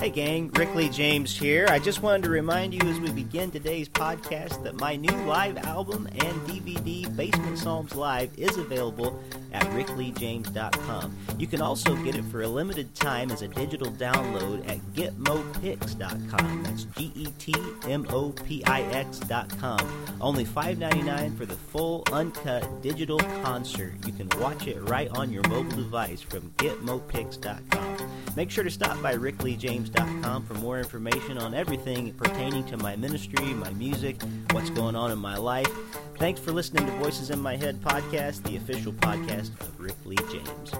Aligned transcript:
Hey, 0.00 0.08
gang, 0.08 0.50
Rick 0.52 0.74
Lee 0.74 0.88
James 0.88 1.36
here. 1.36 1.66
I 1.68 1.78
just 1.78 2.00
wanted 2.00 2.22
to 2.22 2.30
remind 2.30 2.72
you 2.72 2.80
as 2.88 2.98
we 2.98 3.10
begin 3.10 3.50
today's 3.50 3.86
podcast 3.86 4.62
that 4.62 4.74
my 4.76 4.96
new 4.96 5.14
live 5.26 5.58
album 5.58 6.06
and 6.06 6.40
DVD, 6.48 7.14
Basement 7.14 7.58
Psalms 7.58 7.94
Live, 7.94 8.30
is 8.38 8.56
available 8.56 9.22
at 9.52 9.62
rickleejames.com. 9.70 11.16
You 11.38 11.46
can 11.46 11.60
also 11.60 11.96
get 11.96 12.14
it 12.14 12.24
for 12.26 12.42
a 12.42 12.48
limited 12.48 12.94
time 12.94 13.30
as 13.30 13.42
a 13.42 13.48
digital 13.48 13.90
download 13.92 14.68
at 14.68 14.78
getmopix.com. 14.94 16.62
That's 16.62 16.84
G 16.84 17.12
E 17.14 17.26
T 17.38 17.54
M 17.88 18.06
O 18.10 18.30
P 18.30 18.64
I 18.64 18.82
X.com. 18.82 20.06
Only 20.20 20.44
$5.99 20.44 21.36
for 21.36 21.46
the 21.46 21.54
full, 21.54 22.04
uncut 22.12 22.82
digital 22.82 23.18
concert. 23.42 23.94
You 24.06 24.12
can 24.12 24.28
watch 24.40 24.66
it 24.66 24.80
right 24.88 25.08
on 25.10 25.32
your 25.32 25.46
mobile 25.48 25.76
device 25.76 26.20
from 26.20 26.50
getmopix.com. 26.56 28.10
Make 28.36 28.50
sure 28.50 28.64
to 28.64 28.70
stop 28.70 29.00
by 29.02 29.14
rickleejames.com 29.14 30.46
for 30.46 30.54
more 30.54 30.78
information 30.78 31.38
on 31.38 31.54
everything 31.54 32.12
pertaining 32.14 32.64
to 32.66 32.76
my 32.76 32.96
ministry, 32.96 33.46
my 33.54 33.70
music, 33.70 34.20
what's 34.52 34.70
going 34.70 34.94
on 34.94 35.10
in 35.10 35.18
my 35.18 35.36
life. 35.36 35.70
Thanks 36.18 36.38
for 36.38 36.52
listening 36.52 36.84
to 36.84 36.92
Voices 36.92 37.30
in 37.30 37.40
My 37.40 37.56
Head 37.56 37.80
podcast, 37.80 38.42
the 38.42 38.56
official 38.56 38.92
podcast 38.92 39.39
of 39.48 39.80
Rick 39.80 39.96
Lee 40.04 40.16
James. 40.30 40.72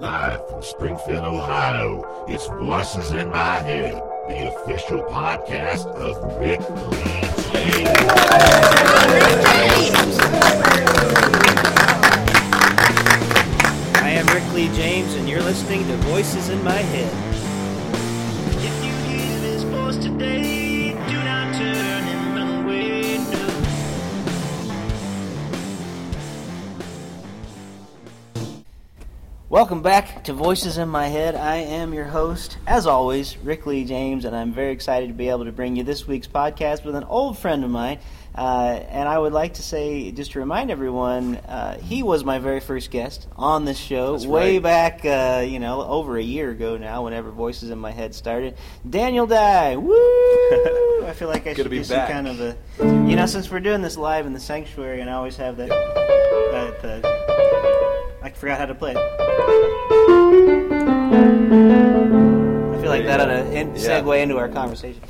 Live 0.00 0.48
from 0.48 0.60
Springfield, 0.60 1.24
Ohio, 1.24 2.26
it's 2.28 2.48
Voices 2.48 3.12
in 3.12 3.30
My 3.30 3.60
Head, 3.60 3.94
the 4.28 4.52
official 4.52 5.04
podcast 5.04 5.86
of 5.86 6.16
Rick 6.40 6.58
Lee 6.90 7.20
James. 7.52 7.88
I 14.02 14.10
am 14.18 14.26
Rick 14.26 14.52
Lee 14.52 14.76
James, 14.76 15.14
and 15.14 15.28
you're 15.28 15.42
listening 15.42 15.86
to 15.86 15.96
Voices 15.98 16.48
in 16.48 16.62
My 16.64 16.72
Head. 16.72 17.33
Welcome 29.54 29.82
back 29.82 30.24
to 30.24 30.32
Voices 30.32 30.78
in 30.78 30.88
My 30.88 31.06
Head. 31.06 31.36
I 31.36 31.58
am 31.58 31.94
your 31.94 32.06
host, 32.06 32.58
as 32.66 32.88
always, 32.88 33.36
Rick 33.38 33.66
Lee 33.66 33.84
James, 33.84 34.24
and 34.24 34.34
I'm 34.34 34.52
very 34.52 34.72
excited 34.72 35.06
to 35.06 35.12
be 35.12 35.28
able 35.28 35.44
to 35.44 35.52
bring 35.52 35.76
you 35.76 35.84
this 35.84 36.08
week's 36.08 36.26
podcast 36.26 36.84
with 36.84 36.96
an 36.96 37.04
old 37.04 37.38
friend 37.38 37.62
of 37.62 37.70
mine. 37.70 38.00
Uh, 38.34 38.80
and 38.88 39.08
I 39.08 39.16
would 39.16 39.32
like 39.32 39.54
to 39.54 39.62
say, 39.62 40.10
just 40.10 40.32
to 40.32 40.40
remind 40.40 40.72
everyone, 40.72 41.36
uh, 41.36 41.78
he 41.78 42.02
was 42.02 42.24
my 42.24 42.40
very 42.40 42.58
first 42.58 42.90
guest 42.90 43.28
on 43.36 43.64
this 43.64 43.78
show 43.78 44.14
That's 44.14 44.26
way 44.26 44.58
right. 44.58 45.00
back, 45.00 45.04
uh, 45.04 45.44
you 45.46 45.60
know, 45.60 45.82
over 45.82 46.18
a 46.18 46.22
year 46.22 46.50
ago 46.50 46.76
now, 46.76 47.04
whenever 47.04 47.30
Voices 47.30 47.70
in 47.70 47.78
My 47.78 47.92
Head 47.92 48.12
started. 48.12 48.56
Daniel 48.90 49.28
Dye, 49.28 49.76
woo! 49.76 51.06
I 51.06 51.12
feel 51.14 51.28
like 51.28 51.46
I 51.46 51.54
should 51.54 51.70
be 51.70 51.78
do 51.78 51.84
some 51.84 52.08
kind 52.08 52.26
of 52.26 52.40
a, 52.40 52.56
you 52.80 53.14
know, 53.14 53.26
since 53.26 53.48
we're 53.52 53.60
doing 53.60 53.82
this 53.82 53.96
live 53.96 54.26
in 54.26 54.32
the 54.32 54.40
sanctuary, 54.40 55.00
and 55.00 55.08
I 55.08 55.12
always 55.12 55.36
have 55.36 55.56
that, 55.58 55.68
that 55.68 56.84
uh, 56.84 57.83
I 58.24 58.30
forgot 58.30 58.58
how 58.58 58.64
to 58.66 58.74
play 58.74 58.90
it. 58.92 58.96
I 58.96 59.00
feel 62.80 62.88
like 62.90 63.04
that 63.04 63.20
ought 63.20 63.26
to 63.26 63.44
in, 63.52 63.76
Yeah. 63.76 64.00
segue 64.00 64.22
into 64.22 64.38
our 64.38 64.48
conversation. 64.48 65.02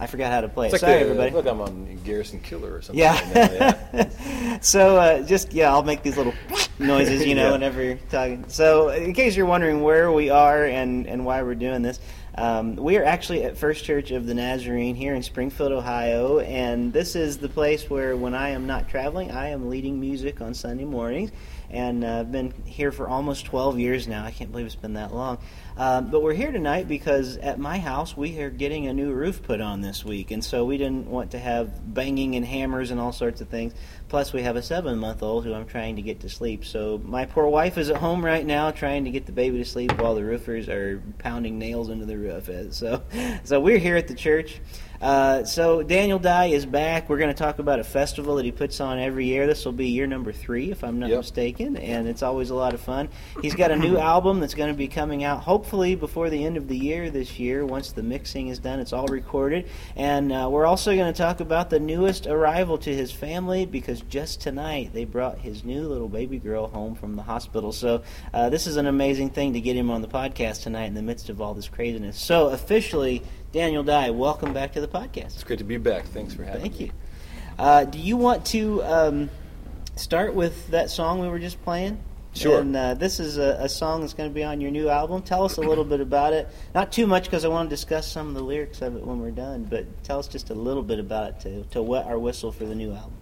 I 0.00 0.06
forgot 0.06 0.32
how 0.32 0.40
to 0.40 0.48
play 0.48 0.68
it. 0.68 0.72
It's 0.72 0.82
like 0.82 0.88
Sorry, 0.88 1.02
the, 1.04 1.10
everybody. 1.10 1.30
Look, 1.32 1.46
I'm 1.46 1.60
on 1.60 1.98
Garrison 2.02 2.40
Keillor 2.40 2.78
or 2.78 2.82
something. 2.82 2.98
Yeah. 2.98 3.12
like 3.12 3.32
that, 3.34 3.90
yeah. 3.92 4.58
so 4.62 4.96
uh, 4.96 5.20
just 5.22 5.52
yeah, 5.52 5.70
I'll 5.70 5.82
make 5.82 6.02
these 6.02 6.16
little 6.16 6.32
noises, 6.78 7.26
you 7.26 7.34
know, 7.34 7.48
Yeah. 7.48 7.52
whenever 7.52 7.82
you're 7.82 7.98
talking. 8.10 8.46
So 8.48 8.88
in 8.88 9.12
case 9.12 9.36
you're 9.36 9.44
wondering 9.46 9.82
where 9.82 10.10
we 10.10 10.30
are 10.30 10.64
and 10.64 11.06
and 11.06 11.26
why 11.26 11.42
we're 11.42 11.54
doing 11.54 11.82
this. 11.82 12.00
Um, 12.34 12.76
we 12.76 12.96
are 12.96 13.04
actually 13.04 13.44
at 13.44 13.58
First 13.58 13.84
Church 13.84 14.10
of 14.10 14.24
the 14.26 14.32
Nazarene 14.32 14.94
here 14.94 15.14
in 15.14 15.22
Springfield, 15.22 15.70
Ohio, 15.70 16.38
and 16.38 16.90
this 16.90 17.14
is 17.14 17.36
the 17.36 17.48
place 17.50 17.90
where, 17.90 18.16
when 18.16 18.34
I 18.34 18.48
am 18.48 18.66
not 18.66 18.88
traveling, 18.88 19.30
I 19.30 19.48
am 19.50 19.68
leading 19.68 20.00
music 20.00 20.40
on 20.40 20.54
Sunday 20.54 20.86
mornings. 20.86 21.30
And 21.72 22.04
uh, 22.04 22.20
I've 22.20 22.30
been 22.30 22.52
here 22.66 22.92
for 22.92 23.08
almost 23.08 23.46
12 23.46 23.78
years 23.78 24.06
now. 24.06 24.24
I 24.24 24.30
can't 24.30 24.52
believe 24.52 24.66
it's 24.66 24.74
been 24.76 24.94
that 24.94 25.14
long. 25.14 25.38
Um, 25.76 26.10
but 26.10 26.22
we're 26.22 26.34
here 26.34 26.52
tonight 26.52 26.86
because 26.86 27.38
at 27.38 27.58
my 27.58 27.78
house 27.78 28.14
we 28.14 28.38
are 28.40 28.50
getting 28.50 28.88
a 28.88 28.92
new 28.92 29.10
roof 29.12 29.42
put 29.42 29.62
on 29.62 29.80
this 29.80 30.04
week, 30.04 30.30
and 30.30 30.44
so 30.44 30.66
we 30.66 30.76
didn't 30.76 31.06
want 31.06 31.30
to 31.30 31.38
have 31.38 31.94
banging 31.94 32.36
and 32.36 32.44
hammers 32.44 32.90
and 32.90 33.00
all 33.00 33.12
sorts 33.12 33.40
of 33.40 33.48
things. 33.48 33.72
Plus, 34.08 34.34
we 34.34 34.42
have 34.42 34.56
a 34.56 34.62
seven-month-old 34.62 35.44
who 35.44 35.54
I'm 35.54 35.64
trying 35.64 35.96
to 35.96 36.02
get 36.02 36.20
to 36.20 36.28
sleep. 36.28 36.66
So 36.66 37.00
my 37.02 37.24
poor 37.24 37.46
wife 37.46 37.78
is 37.78 37.88
at 37.88 37.96
home 37.96 38.22
right 38.22 38.44
now 38.44 38.70
trying 38.70 39.06
to 39.06 39.10
get 39.10 39.24
the 39.24 39.32
baby 39.32 39.56
to 39.56 39.64
sleep 39.64 39.98
while 39.98 40.14
the 40.14 40.24
roofers 40.24 40.68
are 40.68 41.02
pounding 41.18 41.58
nails 41.58 41.88
into 41.88 42.04
the 42.04 42.18
roof. 42.18 42.48
Uh, 42.48 42.70
So, 42.70 43.02
so 43.44 43.60
we're 43.60 43.78
here 43.78 43.96
at 43.96 44.08
the 44.08 44.14
church. 44.14 44.60
Uh, 45.02 45.42
so 45.42 45.82
Daniel 45.82 46.20
Dye 46.20 46.46
is 46.46 46.64
back. 46.64 47.08
We're 47.08 47.18
going 47.18 47.34
to 47.34 47.34
talk 47.34 47.58
about 47.58 47.80
a 47.80 47.84
festival 47.84 48.36
that 48.36 48.44
he 48.44 48.52
puts 48.52 48.80
on 48.80 49.00
every 49.00 49.26
year. 49.26 49.48
This 49.48 49.64
will 49.64 49.72
be 49.72 49.88
year 49.88 50.06
number 50.06 50.30
three, 50.32 50.70
if 50.70 50.84
I'm 50.84 51.00
not 51.00 51.10
Yep. 51.10 51.18
mistaken, 51.18 51.76
and 51.76 52.06
it's 52.06 52.22
always 52.22 52.50
a 52.50 52.54
lot 52.54 52.72
of 52.72 52.80
fun. 52.80 53.08
He's 53.42 53.56
got 53.56 53.72
a 53.72 53.76
new 53.76 53.96
album 54.12 54.38
that's 54.38 54.54
going 54.54 54.72
to 54.72 54.78
be 54.78 54.86
coming 54.86 55.24
out 55.24 55.40
hopefully 55.42 55.96
before 55.96 56.30
the 56.30 56.44
end 56.44 56.56
of 56.56 56.68
the 56.68 56.76
year 56.78 57.10
this 57.10 57.36
year. 57.40 57.66
Once 57.66 57.90
the 57.90 58.02
mixing 58.04 58.46
is 58.46 58.60
done, 58.60 58.78
it's 58.78 58.92
all 58.92 59.06
recorded, 59.08 59.68
and 59.96 60.32
uh, 60.32 60.48
we're 60.48 60.66
also 60.66 60.94
going 60.94 61.12
to 61.12 61.18
talk 61.18 61.40
about 61.40 61.68
the 61.68 61.80
newest 61.80 62.28
arrival 62.28 62.78
to 62.78 62.94
his 62.94 63.10
family 63.10 63.66
because 63.66 64.02
just 64.02 64.40
tonight 64.40 64.90
they 64.92 65.04
brought 65.04 65.38
his 65.38 65.64
new 65.64 65.88
little 65.88 66.08
baby 66.08 66.38
girl 66.38 66.68
home 66.68 66.94
from 66.94 67.16
the 67.16 67.22
hospital. 67.22 67.72
So 67.72 68.02
uh, 68.32 68.50
this 68.50 68.68
is 68.68 68.76
an 68.76 68.86
amazing 68.86 69.30
thing 69.30 69.54
to 69.54 69.60
get 69.60 69.74
him 69.74 69.90
on 69.90 70.00
the 70.00 70.08
podcast 70.08 70.62
tonight 70.62 70.84
in 70.84 70.94
the 70.94 71.02
midst 71.02 71.28
of 71.28 71.40
all 71.40 71.54
this 71.54 71.66
craziness. 71.68 72.16
So 72.20 72.50
officially. 72.50 73.22
Daniel 73.52 73.82
Dye, 73.82 74.08
welcome 74.08 74.54
back 74.54 74.72
to 74.72 74.80
the 74.80 74.88
podcast. 74.88 75.34
It's 75.34 75.44
great 75.44 75.58
to 75.58 75.64
be 75.64 75.76
back. 75.76 76.06
Thanks 76.06 76.32
for 76.32 76.42
having 76.42 76.62
Thank 76.62 76.80
me. 76.80 76.86
Thank 76.86 76.90
you. 76.90 77.62
Uh, 77.62 77.84
do 77.84 77.98
you 77.98 78.16
want 78.16 78.46
to 78.46 78.82
um, 78.82 79.30
start 79.94 80.34
with 80.34 80.68
that 80.68 80.88
song 80.88 81.20
we 81.20 81.28
were 81.28 81.38
just 81.38 81.62
playing? 81.62 82.02
Sure. 82.32 82.60
And 82.60 82.74
uh, 82.74 82.94
this 82.94 83.20
is 83.20 83.36
a, 83.36 83.58
a 83.60 83.68
song 83.68 84.00
that's 84.00 84.14
going 84.14 84.30
to 84.30 84.34
be 84.34 84.42
on 84.42 84.62
your 84.62 84.70
new 84.70 84.88
album. 84.88 85.20
Tell 85.20 85.44
us 85.44 85.58
a 85.58 85.60
little 85.60 85.84
bit 85.84 86.00
about 86.00 86.32
it. 86.32 86.48
Not 86.74 86.92
too 86.92 87.06
much 87.06 87.24
because 87.24 87.44
I 87.44 87.48
want 87.48 87.68
to 87.68 87.76
discuss 87.76 88.10
some 88.10 88.28
of 88.28 88.34
the 88.34 88.40
lyrics 88.40 88.80
of 88.80 88.96
it 88.96 89.06
when 89.06 89.20
we're 89.20 89.30
done, 89.30 89.64
but 89.64 89.84
tell 90.02 90.18
us 90.18 90.28
just 90.28 90.48
a 90.48 90.54
little 90.54 90.82
bit 90.82 90.98
about 90.98 91.28
it 91.28 91.40
to, 91.40 91.64
to 91.72 91.82
wet 91.82 92.06
our 92.06 92.18
whistle 92.18 92.52
for 92.52 92.64
the 92.64 92.74
new 92.74 92.92
album. 92.94 93.12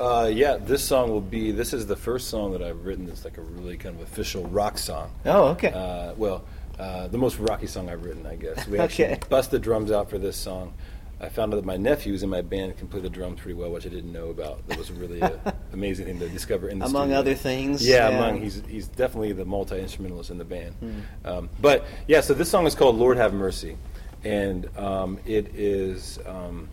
Uh, 0.00 0.28
yeah, 0.34 0.56
this 0.56 0.82
song 0.82 1.10
will 1.10 1.20
be. 1.20 1.52
This 1.52 1.72
is 1.72 1.86
the 1.86 1.96
first 1.96 2.26
song 2.26 2.50
that 2.52 2.62
I've 2.62 2.84
written 2.84 3.06
that's 3.06 3.24
like 3.24 3.38
a 3.38 3.42
really 3.42 3.76
kind 3.76 3.94
of 3.94 4.02
official 4.02 4.44
rock 4.48 4.78
song. 4.78 5.12
Oh, 5.24 5.44
okay. 5.50 5.70
Uh, 5.72 6.12
well, 6.16 6.44
uh, 6.78 7.06
the 7.08 7.18
most 7.18 7.38
rocky 7.38 7.66
song 7.66 7.88
I've 7.88 8.04
written, 8.04 8.26
I 8.26 8.36
guess. 8.36 8.66
We 8.68 8.78
Okay. 8.80 9.04
actually 9.06 9.28
bust 9.28 9.50
the 9.50 9.58
drums 9.58 9.90
out 9.90 10.10
for 10.10 10.18
this 10.18 10.36
song. 10.36 10.74
I 11.18 11.30
found 11.30 11.54
out 11.54 11.56
that 11.56 11.64
my 11.64 11.78
nephews 11.78 12.22
in 12.22 12.28
my 12.28 12.42
band 12.42 12.76
can 12.76 12.88
play 12.88 13.00
the 13.00 13.08
drums 13.08 13.40
pretty 13.40 13.54
well, 13.58 13.70
which 13.70 13.86
I 13.86 13.88
didn't 13.88 14.12
know 14.12 14.28
about. 14.28 14.66
That 14.68 14.76
was 14.76 14.90
really 14.92 15.20
an 15.22 15.32
amazing 15.72 16.04
thing 16.04 16.18
to 16.18 16.28
discover 16.28 16.68
in 16.68 16.78
the 16.78 16.84
Among 16.84 17.04
studio. 17.08 17.18
other 17.18 17.34
things, 17.34 17.86
Yeah, 17.88 18.10
yeah. 18.10 18.18
among 18.18 18.42
he's 18.42 18.62
he's 18.68 18.86
definitely 18.88 19.32
the 19.32 19.46
multi 19.46 19.80
instrumentalist 19.80 20.28
in 20.30 20.36
the 20.36 20.44
band. 20.44 20.74
Hmm. 20.74 21.00
Um, 21.24 21.48
but 21.62 21.86
yeah, 22.06 22.20
so 22.20 22.34
this 22.34 22.50
song 22.50 22.66
is 22.66 22.74
called 22.74 22.96
"Lord 22.96 23.16
Have 23.16 23.32
Mercy," 23.32 23.78
and 24.24 24.68
um, 24.78 25.18
it 25.24 25.54
is. 25.54 26.18
Um, 26.26 26.68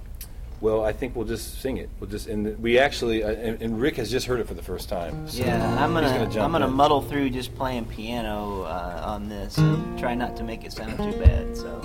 well, 0.63 0.83
I 0.85 0.93
think 0.93 1.13
we'll 1.15 1.25
just 1.27 1.59
sing 1.61 1.75
it. 1.77 1.89
We'll 1.99 2.09
just 2.09 2.27
and 2.27 2.57
we 2.59 2.79
actually 2.79 3.21
uh, 3.21 3.31
and, 3.31 3.61
and 3.61 3.81
Rick 3.81 3.97
has 3.97 4.09
just 4.09 4.25
heard 4.27 4.39
it 4.39 4.47
for 4.47 4.53
the 4.53 4.63
first 4.63 4.87
time. 4.87 5.27
So 5.27 5.43
yeah, 5.43 5.83
I'm 5.83 5.93
gonna, 5.93 6.07
jump 6.31 6.37
I'm 6.45 6.51
gonna 6.53 6.67
in. 6.67 6.73
muddle 6.73 7.01
through 7.01 7.29
just 7.31 7.53
playing 7.55 7.85
piano 7.85 8.61
uh, 8.63 9.03
on 9.05 9.27
this 9.27 9.57
and 9.57 9.99
try 9.99 10.15
not 10.15 10.37
to 10.37 10.43
make 10.43 10.63
it 10.63 10.71
sound 10.71 10.97
too 10.97 11.19
bad. 11.19 11.55
So 11.57 11.81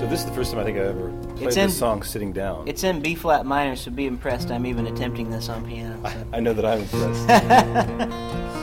So 0.00 0.06
this 0.08 0.18
is 0.20 0.26
the 0.26 0.32
first 0.32 0.50
time 0.50 0.60
I 0.60 0.64
think 0.64 0.76
I 0.78 0.80
ever 0.80 1.10
played 1.36 1.46
It's 1.46 1.54
this 1.54 1.64
in- 1.64 1.70
song 1.70 2.02
sitting 2.02 2.32
down. 2.32 2.66
it's 2.66 2.82
in 2.82 3.00
B 3.00 3.14
flat 3.14 3.46
minor, 3.46 3.76
so 3.76 3.90
be 3.92 4.06
impressed. 4.06 4.50
I'm 4.50 4.66
even 4.66 4.88
attempting 4.88 5.30
this 5.30 5.48
on 5.48 5.64
piano. 5.64 6.00
I. 6.04 6.38
I 6.38 6.40
know 6.40 6.52
that 6.54 6.66
I'm 6.66 6.80
impressed. 6.80 8.58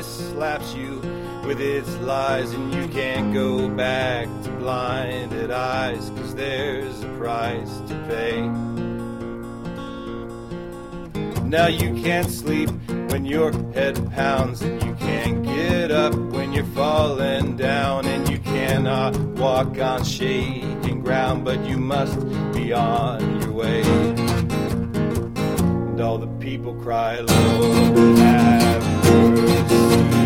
it 0.00 0.04
slaps 0.04 0.74
you 0.74 0.98
with 1.46 1.60
its 1.60 1.94
lies, 1.98 2.52
and 2.52 2.72
you 2.72 2.88
can't 2.88 3.34
go 3.34 3.68
back 3.68 4.26
to 4.42 4.50
blinded 4.52 5.50
eyes, 5.50 6.08
cause 6.16 6.34
there's 6.34 7.02
a 7.02 7.08
price 7.18 7.80
to 7.86 7.94
pay. 8.08 8.40
Now 11.42 11.66
you 11.66 12.02
can't 12.02 12.30
sleep 12.30 12.70
when 13.10 13.26
your 13.26 13.52
head 13.74 14.10
pounds, 14.12 14.62
and 14.62 14.82
you 14.82 14.94
can't 14.94 15.44
get 15.44 15.90
up 15.90 16.14
when 16.14 16.54
you're 16.54 16.72
falling 16.72 17.58
down, 17.58 18.06
and 18.06 18.26
you 18.30 18.38
cannot 18.38 19.18
walk 19.36 19.78
on 19.78 20.02
shaking 20.02 21.02
ground, 21.02 21.44
but 21.44 21.62
you 21.66 21.76
must 21.76 22.18
be 22.54 22.72
on 22.72 23.42
your 23.42 23.52
way. 23.52 24.19
The 26.00 26.26
people 26.38 26.72
cry, 26.76 27.20
Lord, 27.20 28.18
have 28.18 29.04
mercy. 29.04 30.19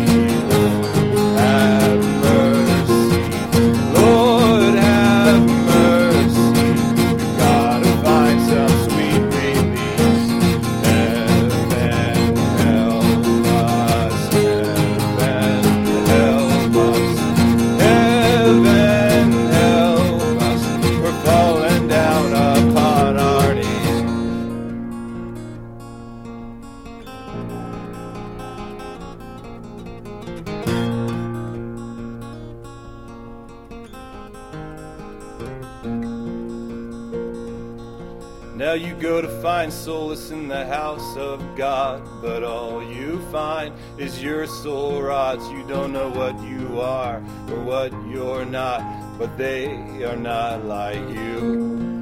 You 38.75 38.93
go 38.95 39.21
to 39.21 39.27
find 39.41 39.71
solace 39.71 40.31
in 40.31 40.47
the 40.47 40.65
house 40.65 41.15
of 41.17 41.55
God, 41.55 42.03
but 42.21 42.43
all 42.43 42.83
you 42.83 43.21
find 43.31 43.73
is 43.97 44.21
your 44.21 44.45
soul 44.47 45.01
rots. 45.01 45.47
You 45.49 45.63
don't 45.67 45.93
know 45.93 46.09
what 46.09 46.39
you 46.43 46.81
are 46.81 47.17
or 47.49 47.59
what 47.63 47.91
you're 48.07 48.45
not, 48.45 48.81
but 49.17 49.37
they 49.37 50.03
are 50.03 50.17
not 50.17 50.65
like 50.65 51.07
you. 51.09 51.95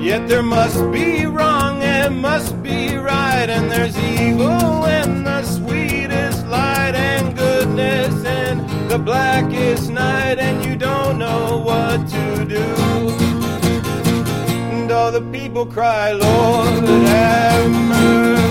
Yet 0.00 0.28
there 0.28 0.42
must 0.42 0.90
be 0.92 1.26
wrong 1.26 1.82
and 1.82 2.20
must 2.20 2.62
be 2.62 2.96
right, 2.96 3.48
and 3.48 3.70
there's 3.70 3.96
evil 3.98 4.84
in 4.84 5.24
the 5.24 5.42
sweetest 5.42 6.46
light, 6.46 6.94
and 6.94 7.36
goodness 7.36 8.14
in 8.24 8.88
the 8.88 8.98
blackest 8.98 9.90
night, 9.90 10.35
the 15.16 15.22
people 15.32 15.64
cry, 15.64 16.12
Lord, 16.12 16.84
have 16.84 17.70
mercy, 17.70 18.45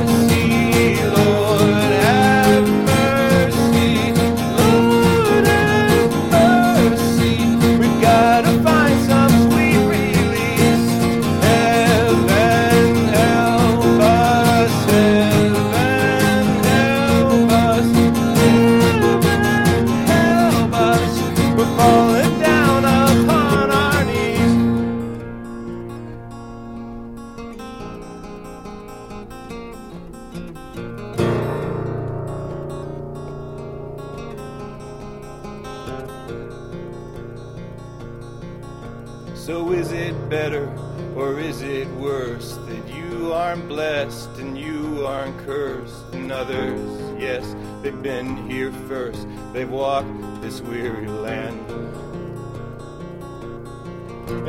So 39.46 39.74
is 39.74 39.92
it 39.92 40.28
better 40.28 40.76
or 41.16 41.40
is 41.40 41.62
it 41.62 41.88
worse 41.98 42.58
that 42.66 42.88
you 42.88 43.32
aren't 43.32 43.68
blessed 43.68 44.40
and 44.40 44.58
you 44.58 45.06
aren't 45.06 45.38
cursed 45.46 46.12
and 46.14 46.32
others, 46.32 46.82
yes, 47.22 47.56
they've 47.84 48.02
been 48.02 48.50
here 48.50 48.72
first. 48.88 49.28
They've 49.54 49.70
walked 49.70 50.42
this 50.42 50.62
weary 50.62 51.06
land. 51.06 51.62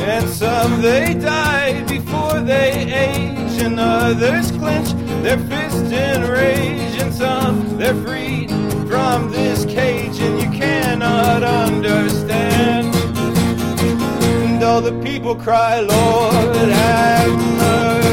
And 0.00 0.26
some 0.31 0.81
they 0.81 1.12
die 1.12 1.84
before 1.84 2.40
they 2.40 2.90
age, 2.90 3.60
and 3.60 3.78
others 3.78 4.50
clench 4.52 4.94
their 5.22 5.37
fists 5.37 5.93
in 5.93 6.22
rage, 6.22 7.02
and 7.02 7.12
some 7.12 7.76
they're 7.76 7.94
freed 7.96 8.48
from 8.88 9.31
this 9.31 9.66
cage, 9.66 10.19
and 10.20 10.40
you 10.40 10.58
cannot 10.58 11.43
understand. 11.43 12.25
The 14.76 14.93
people 15.02 15.34
cry, 15.34 15.81
Lord, 15.81 16.55
have 16.55 17.38
mercy, 17.58 18.06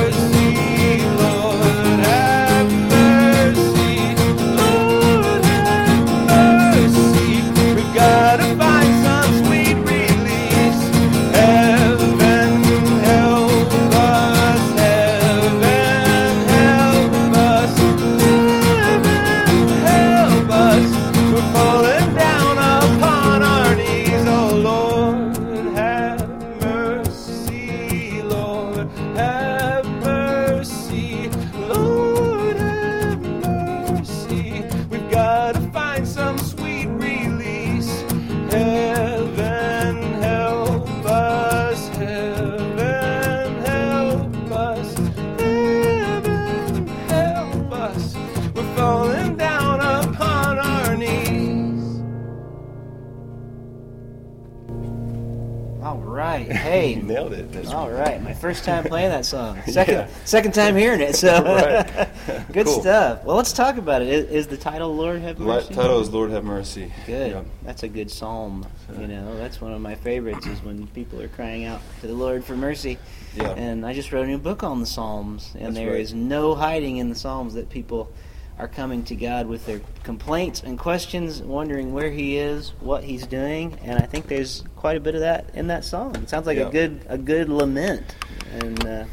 Hey. 56.83 56.95
nailed 57.01 57.33
it. 57.33 57.51
That's 57.51 57.69
All 57.71 57.89
right, 57.89 58.21
my 58.21 58.33
first 58.33 58.63
time 58.63 58.83
playing 58.83 59.09
that 59.09 59.25
song. 59.25 59.61
Second, 59.67 59.93
Yeah. 59.95 60.07
second 60.25 60.53
time 60.53 60.75
hearing 60.75 61.01
it. 61.01 61.15
So, 61.15 61.41
good 62.51 62.65
Cool. 62.67 62.81
stuff. 62.81 63.23
Well, 63.23 63.35
let's 63.37 63.53
talk 63.53 63.77
about 63.77 64.01
it. 64.01 64.07
Is, 64.09 64.25
is 64.29 64.47
the 64.47 64.57
title 64.57 64.95
"Lord 64.95 65.21
Have 65.21 65.37
The 65.37 65.45
Mercy"? 65.45 65.73
title 65.73 65.99
is 65.99 66.09
Lord 66.09 66.31
Have 66.31 66.43
Mercy. 66.43 66.91
Good. 67.05 67.31
Yeah. 67.31 67.43
That's 67.63 67.83
a 67.83 67.87
good 67.87 68.11
psalm. 68.11 68.65
You 68.99 69.07
know, 69.07 69.37
that's 69.37 69.59
one 69.61 69.71
of 69.73 69.81
my 69.81 69.95
favorites. 69.95 70.45
Is 70.45 70.61
when 70.63 70.87
people 70.87 71.21
are 71.21 71.27
crying 71.29 71.65
out 71.65 71.81
to 72.01 72.07
the 72.07 72.13
Lord 72.13 72.43
for 72.43 72.55
mercy. 72.55 72.97
Yeah. 73.35 73.49
And 73.51 73.85
I 73.85 73.93
just 73.93 74.11
wrote 74.11 74.25
a 74.25 74.27
new 74.27 74.37
book 74.37 74.61
on 74.63 74.79
the 74.79 74.85
Psalms, 74.85 75.51
and 75.55 75.67
That's 75.67 75.75
there 75.75 75.95
is 75.95 76.13
right. 76.13 76.21
no 76.21 76.53
hiding 76.53 76.97
in 76.97 77.09
the 77.09 77.15
Psalms 77.15 77.55
that 77.55 77.69
people 77.69 78.11
are 78.59 78.67
coming 78.67 79.03
to 79.05 79.15
God 79.15 79.47
with 79.47 79.65
their 79.65 79.81
complaints 80.03 80.61
and 80.63 80.77
questions, 80.77 81.41
wondering 81.41 81.91
where 81.93 82.11
He 82.11 82.37
is, 82.37 82.73
what 82.79 83.03
He's 83.03 83.25
doing, 83.25 83.77
and 83.83 83.97
I 83.99 84.05
think 84.05 84.27
there's 84.27 84.63
quite 84.75 84.95
a 84.97 84.99
bit 84.99 85.15
of 85.15 85.21
that 85.21 85.49
in 85.55 85.67
that 85.67 85.83
song. 85.83 86.15
It 86.17 86.29
sounds 86.29 86.45
like 86.45 86.57
a 86.57 86.69
good 86.69 87.05
a 87.09 87.17
good 87.17 87.49
lament. 87.49 88.15
And 88.59 88.85
uh, 88.85 89.05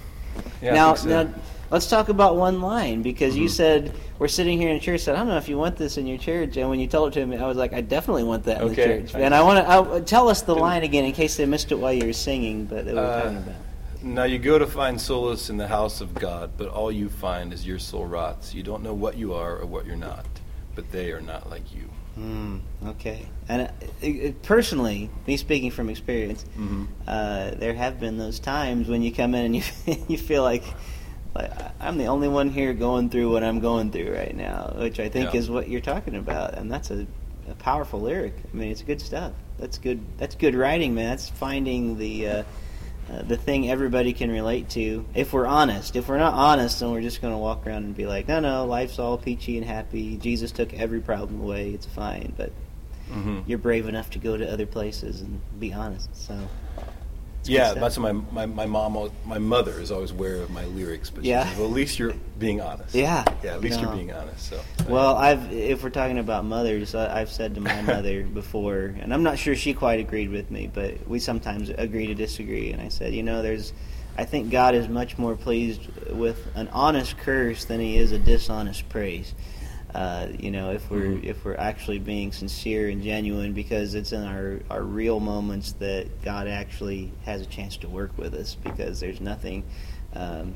Yeah, 0.63 0.75
now, 0.75 0.95
so. 0.95 1.09
now 1.09 1.35
let's 1.71 1.87
talk 1.89 2.09
about 2.11 2.37
one 2.37 2.61
line 2.61 3.01
because 3.03 3.37
you 3.37 3.47
Mhm. 3.47 3.51
said 3.51 3.93
we're 4.19 4.29
sitting 4.29 4.59
here 4.61 4.69
in 4.71 4.79
church. 4.81 5.01
Said 5.01 5.15
I 5.15 5.19
don't 5.19 5.29
know 5.29 5.39
if 5.39 5.49
you 5.49 5.57
want 5.57 5.77
this 5.77 5.97
in 5.97 6.07
your 6.07 6.19
church, 6.19 6.57
and 6.59 6.69
when 6.69 6.79
you 6.79 6.87
told 6.87 7.13
it 7.17 7.21
to 7.21 7.27
me, 7.27 7.39
I 7.39 7.47
was 7.47 7.57
like, 7.57 7.73
I 7.73 7.81
definitely 7.81 8.25
want 8.25 8.45
that 8.45 8.61
in 8.61 8.69
the 8.69 8.75
church. 8.77 9.15
And 9.15 9.35
I 9.35 9.43
want 9.43 9.97
to 9.97 10.03
tell 10.03 10.29
us 10.29 10.43
the 10.43 10.55
line 10.55 10.83
again 10.83 11.05
in 11.07 11.13
case 11.13 11.37
they 11.37 11.47
missed 11.47 11.73
it 11.73 11.79
while 11.79 11.93
you 11.95 12.07
were 12.07 12.13
singing, 12.13 12.67
but 12.67 12.85
that 12.85 12.95
we 12.95 13.01
were 13.01 13.07
Uh, 13.07 13.23
talking 13.23 13.37
about. 13.39 13.55
Now 14.03 14.25
you 14.25 14.39
go 14.39 14.59
to 14.59 14.67
find 14.67 14.99
solace 15.01 15.51
in 15.51 15.59
the 15.59 15.69
house 15.69 16.01
of 16.01 16.15
God, 16.15 16.53
but 16.57 16.69
all 16.69 16.91
you 16.91 17.09
find 17.11 17.53
is 17.53 17.67
your 17.67 17.79
soul 17.79 18.07
rots. 18.07 18.55
You 18.55 18.63
don't 18.63 18.83
know 18.83 18.95
what 18.95 19.17
you 19.17 19.35
are 19.35 19.59
or 19.59 19.67
what 19.67 19.85
you're 19.85 19.97
not, 19.97 20.25
but 20.75 20.91
they 20.91 21.13
are 21.13 21.21
not 21.21 21.51
like 21.51 21.75
you. 21.75 21.91
Mm, 22.19 22.61
okay. 22.87 23.27
And 23.49 23.63
uh, 23.63 23.71
it, 24.01 24.07
it, 24.09 24.43
personally, 24.43 25.11
me 25.27 25.37
speaking 25.37 25.71
from 25.71 25.91
experience, 25.91 26.45
Mhm. 26.59 26.87
uh, 27.07 27.51
there 27.57 27.75
have 27.75 28.01
been 28.01 28.17
those 28.17 28.41
times 28.41 28.89
when 28.89 29.03
you 29.03 29.13
come 29.13 29.35
in 29.35 29.45
and 29.47 29.57
you 29.57 29.63
you 30.09 30.17
feel 30.19 30.43
like, 30.43 30.65
like 31.35 31.51
I'm 31.79 31.99
the 31.99 32.07
only 32.07 32.29
one 32.29 32.49
here 32.49 32.73
going 32.73 33.11
through 33.11 33.31
what 33.31 33.45
I'm 33.45 33.61
going 33.61 33.91
through 33.93 34.15
right 34.15 34.35
now, 34.35 34.75
which 34.79 34.99
I 34.99 35.09
think 35.11 35.35
Yeah. 35.35 35.41
is 35.41 35.51
what 35.51 35.69
you're 35.69 35.81
talking 35.83 36.17
about, 36.17 36.55
and 36.55 36.73
that's 36.73 36.91
a, 36.91 37.07
a 37.51 37.55
powerful 37.57 38.01
lyric. 38.01 38.35
I 38.53 38.57
mean, 38.57 38.71
it's 38.71 38.83
good 38.83 39.01
stuff. 39.01 39.33
That's 39.59 39.77
good. 39.79 40.01
That's 40.17 40.35
good 40.35 40.55
writing, 40.55 40.95
man. 40.95 41.11
That's 41.11 41.29
finding 41.29 41.99
the. 41.99 42.27
Uh, 42.29 42.43
uh, 43.11 43.23
the 43.23 43.37
thing 43.37 43.69
everybody 43.69 44.13
can 44.13 44.31
relate 44.31 44.69
to 44.71 45.05
if 45.15 45.33
we're 45.33 45.47
honest. 45.47 45.97
If 45.97 46.09
we're 46.09 46.19
not 46.19 46.35
honest, 46.35 46.79
then 46.81 46.93
we're 46.93 47.01
just 47.01 47.21
going 47.21 47.35
to 47.35 47.39
walk 47.39 47.67
around 47.67 47.85
and 47.85 47.97
be 47.97 48.07
like, 48.07 48.29
no, 48.29 48.39
no, 48.41 48.65
life's 48.67 48.99
all 48.99 49.19
peachy 49.19 49.57
and 49.57 49.67
happy. 49.67 50.17
Jesus 50.17 50.53
took 50.53 50.73
every 50.75 51.01
problem 51.01 51.41
away. 51.41 51.71
It's 51.71 51.87
fine. 51.87 52.33
But 52.37 52.53
Mhm. 53.11 53.43
you're 53.47 53.59
brave 53.59 53.89
enough 53.89 54.11
to 54.11 54.19
go 54.21 54.37
to 54.37 54.49
other 54.53 54.67
places 54.67 55.21
and 55.23 55.41
be 55.59 55.73
honest. 55.73 56.09
So 56.15 56.39
yeah, 57.51 57.75
that's 57.75 57.99
what 57.99 58.15
my, 58.15 58.47
my 58.47 58.47
my 58.47 58.67
mom, 58.67 59.11
my 59.27 59.39
mother 59.39 59.81
is 59.81 59.91
always 59.91 60.11
aware 60.11 60.37
of 60.37 60.51
my 60.51 60.65
lyrics, 60.67 61.11
but 61.11 61.25
Yeah. 61.25 61.45
says, 61.49 61.59
well, 61.59 61.67
at 61.67 61.73
least 61.73 61.99
you're 61.99 62.15
being 62.39 62.61
honest. 62.61 62.95
Yeah. 62.95 63.25
yeah, 63.43 63.55
at 63.55 63.61
least 63.61 63.77
No. 63.81 63.89
you're 63.89 63.97
being 63.97 64.13
honest. 64.13 64.49
So 64.49 64.61
Well, 64.89 65.17
I've 65.17 65.53
if 65.53 65.83
we're 65.83 65.91
talking 65.91 66.19
about 66.19 66.45
mothers, 66.45 66.95
I, 66.95 67.21
I've 67.21 67.31
said 67.31 67.55
to 67.57 67.61
my 67.61 67.83
mother 67.95 68.23
before, 68.25 68.95
and 69.01 69.13
I'm 69.13 69.23
not 69.23 69.39
sure 69.39 69.55
she 69.57 69.75
quite 69.75 70.01
agreed 70.01 70.31
with 70.31 70.51
me, 70.51 70.71
but 70.73 71.07
we 71.09 71.19
sometimes 71.19 71.71
agree 71.71 72.07
to 72.07 72.15
disagree. 72.15 72.73
And 72.73 72.81
I 72.81 72.89
said, 72.89 73.13
you 73.15 73.23
know, 73.23 73.43
there's, 73.43 73.73
I 74.17 74.25
think 74.25 74.51
God 74.51 74.75
is 74.75 74.89
much 74.89 75.19
more 75.19 75.37
pleased 75.37 75.83
with 76.11 76.39
an 76.55 76.69
honest 76.73 77.19
curse 77.19 77.65
than 77.65 77.81
He 77.81 77.97
is 77.97 78.13
a 78.13 78.19
dishonest 78.19 78.89
praise. 78.89 79.35
Uh, 79.95 80.29
you 80.39 80.51
know, 80.51 80.71
if 80.71 80.89
we're 80.91 81.17
Mhm. 81.17 81.25
if 81.25 81.45
we're 81.45 81.57
actually 81.57 81.99
being 81.99 82.33
sincere 82.33 82.89
and 82.89 83.03
genuine, 83.03 83.53
because 83.53 83.95
it's 83.95 84.13
in 84.13 84.23
our 84.23 84.61
our 84.71 84.83
real 84.83 85.19
moments 85.21 85.73
that 85.73 86.23
God 86.23 86.47
actually 86.47 87.13
has 87.25 87.41
a 87.43 87.47
chance 87.47 87.77
to 87.79 87.89
work 87.89 88.17
with 88.17 88.35
us. 88.35 88.57
Because 88.63 89.01
there's 89.01 89.21
nothing. 89.21 89.65
Um, 90.15 90.55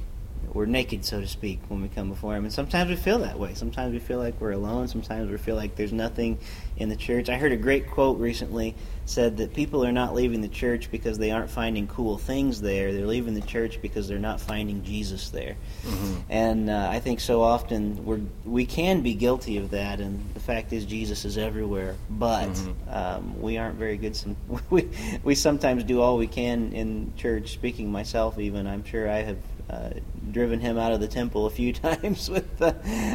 we're 0.53 0.67
naked, 0.67 1.05
so 1.05 1.21
to 1.21 1.27
speak, 1.27 1.61
when 1.69 1.81
we 1.83 1.89
come 1.89 2.09
before 2.11 2.35
Him. 2.37 2.45
And 2.45 2.53
sometimes 2.53 2.91
we 2.91 2.97
feel 2.97 3.19
that 3.21 3.39
way. 3.39 3.55
Sometimes 3.55 3.93
we 3.93 3.99
feel 3.99 4.19
like 4.19 4.41
we're 4.41 4.53
alone. 4.53 4.89
Sometimes 4.89 5.31
we 5.31 5.37
feel 5.39 5.57
like 5.57 5.77
there's 5.77 5.93
nothing 5.93 6.39
in 6.77 6.89
the 6.89 6.97
church. 6.97 7.29
I 7.29 7.37
heard 7.37 7.53
a 7.53 7.57
great 7.57 7.89
quote 7.89 8.19
recently 8.19 8.75
said 9.07 9.37
that 9.37 9.53
people 9.53 9.85
are 9.85 9.93
not 9.93 10.15
leaving 10.15 10.41
the 10.41 10.49
church 10.49 10.91
because 10.91 11.19
they 11.19 11.31
aren't 11.31 11.51
finding 11.51 11.87
cool 11.87 12.17
things 12.17 12.61
there. 12.63 12.91
They're 12.93 13.07
leaving 13.07 13.35
the 13.35 13.43
church 13.43 13.81
because 13.83 14.09
they're 14.09 14.19
not 14.19 14.41
finding 14.41 14.83
Jesus 14.83 15.29
there. 15.29 15.57
Mhm. 15.85 16.17
And 16.31 16.71
uh, 16.71 16.89
I 16.91 17.01
think 17.01 17.21
so 17.21 17.43
often 17.43 18.03
we're 18.05 18.21
we 18.47 18.65
can 18.65 19.03
be 19.03 19.13
guilty 19.15 19.59
of 19.59 19.71
that. 19.73 20.01
And 20.01 20.25
the 20.33 20.41
fact 20.41 20.73
is, 20.73 20.87
Jesus 20.87 21.25
is 21.27 21.37
everywhere. 21.37 21.97
But 22.09 22.49
Mhm. 22.49 22.75
um, 22.97 23.43
we 23.43 23.59
aren't 23.59 23.77
very 23.77 23.99
good. 23.99 24.17
Some 24.17 24.37
we 24.71 24.89
we 25.23 25.35
sometimes 25.35 25.85
do 25.85 26.01
all 26.01 26.17
we 26.17 26.27
can 26.27 26.73
in 26.73 27.13
church. 27.17 27.53
Speaking 27.53 27.93
myself, 27.93 28.39
even 28.39 28.67
I'm 28.67 28.85
sure 28.85 29.09
I 29.11 29.21
have 29.23 29.37
uh, 29.71 29.91
driven 30.31 30.61
him 30.61 30.79
out 30.79 30.93
of 30.93 31.01
the 31.01 31.09
temple 31.09 31.47
a 31.47 31.51
few 31.51 31.73
times 31.87 32.29
with 32.31 32.61
uh, 32.63 32.73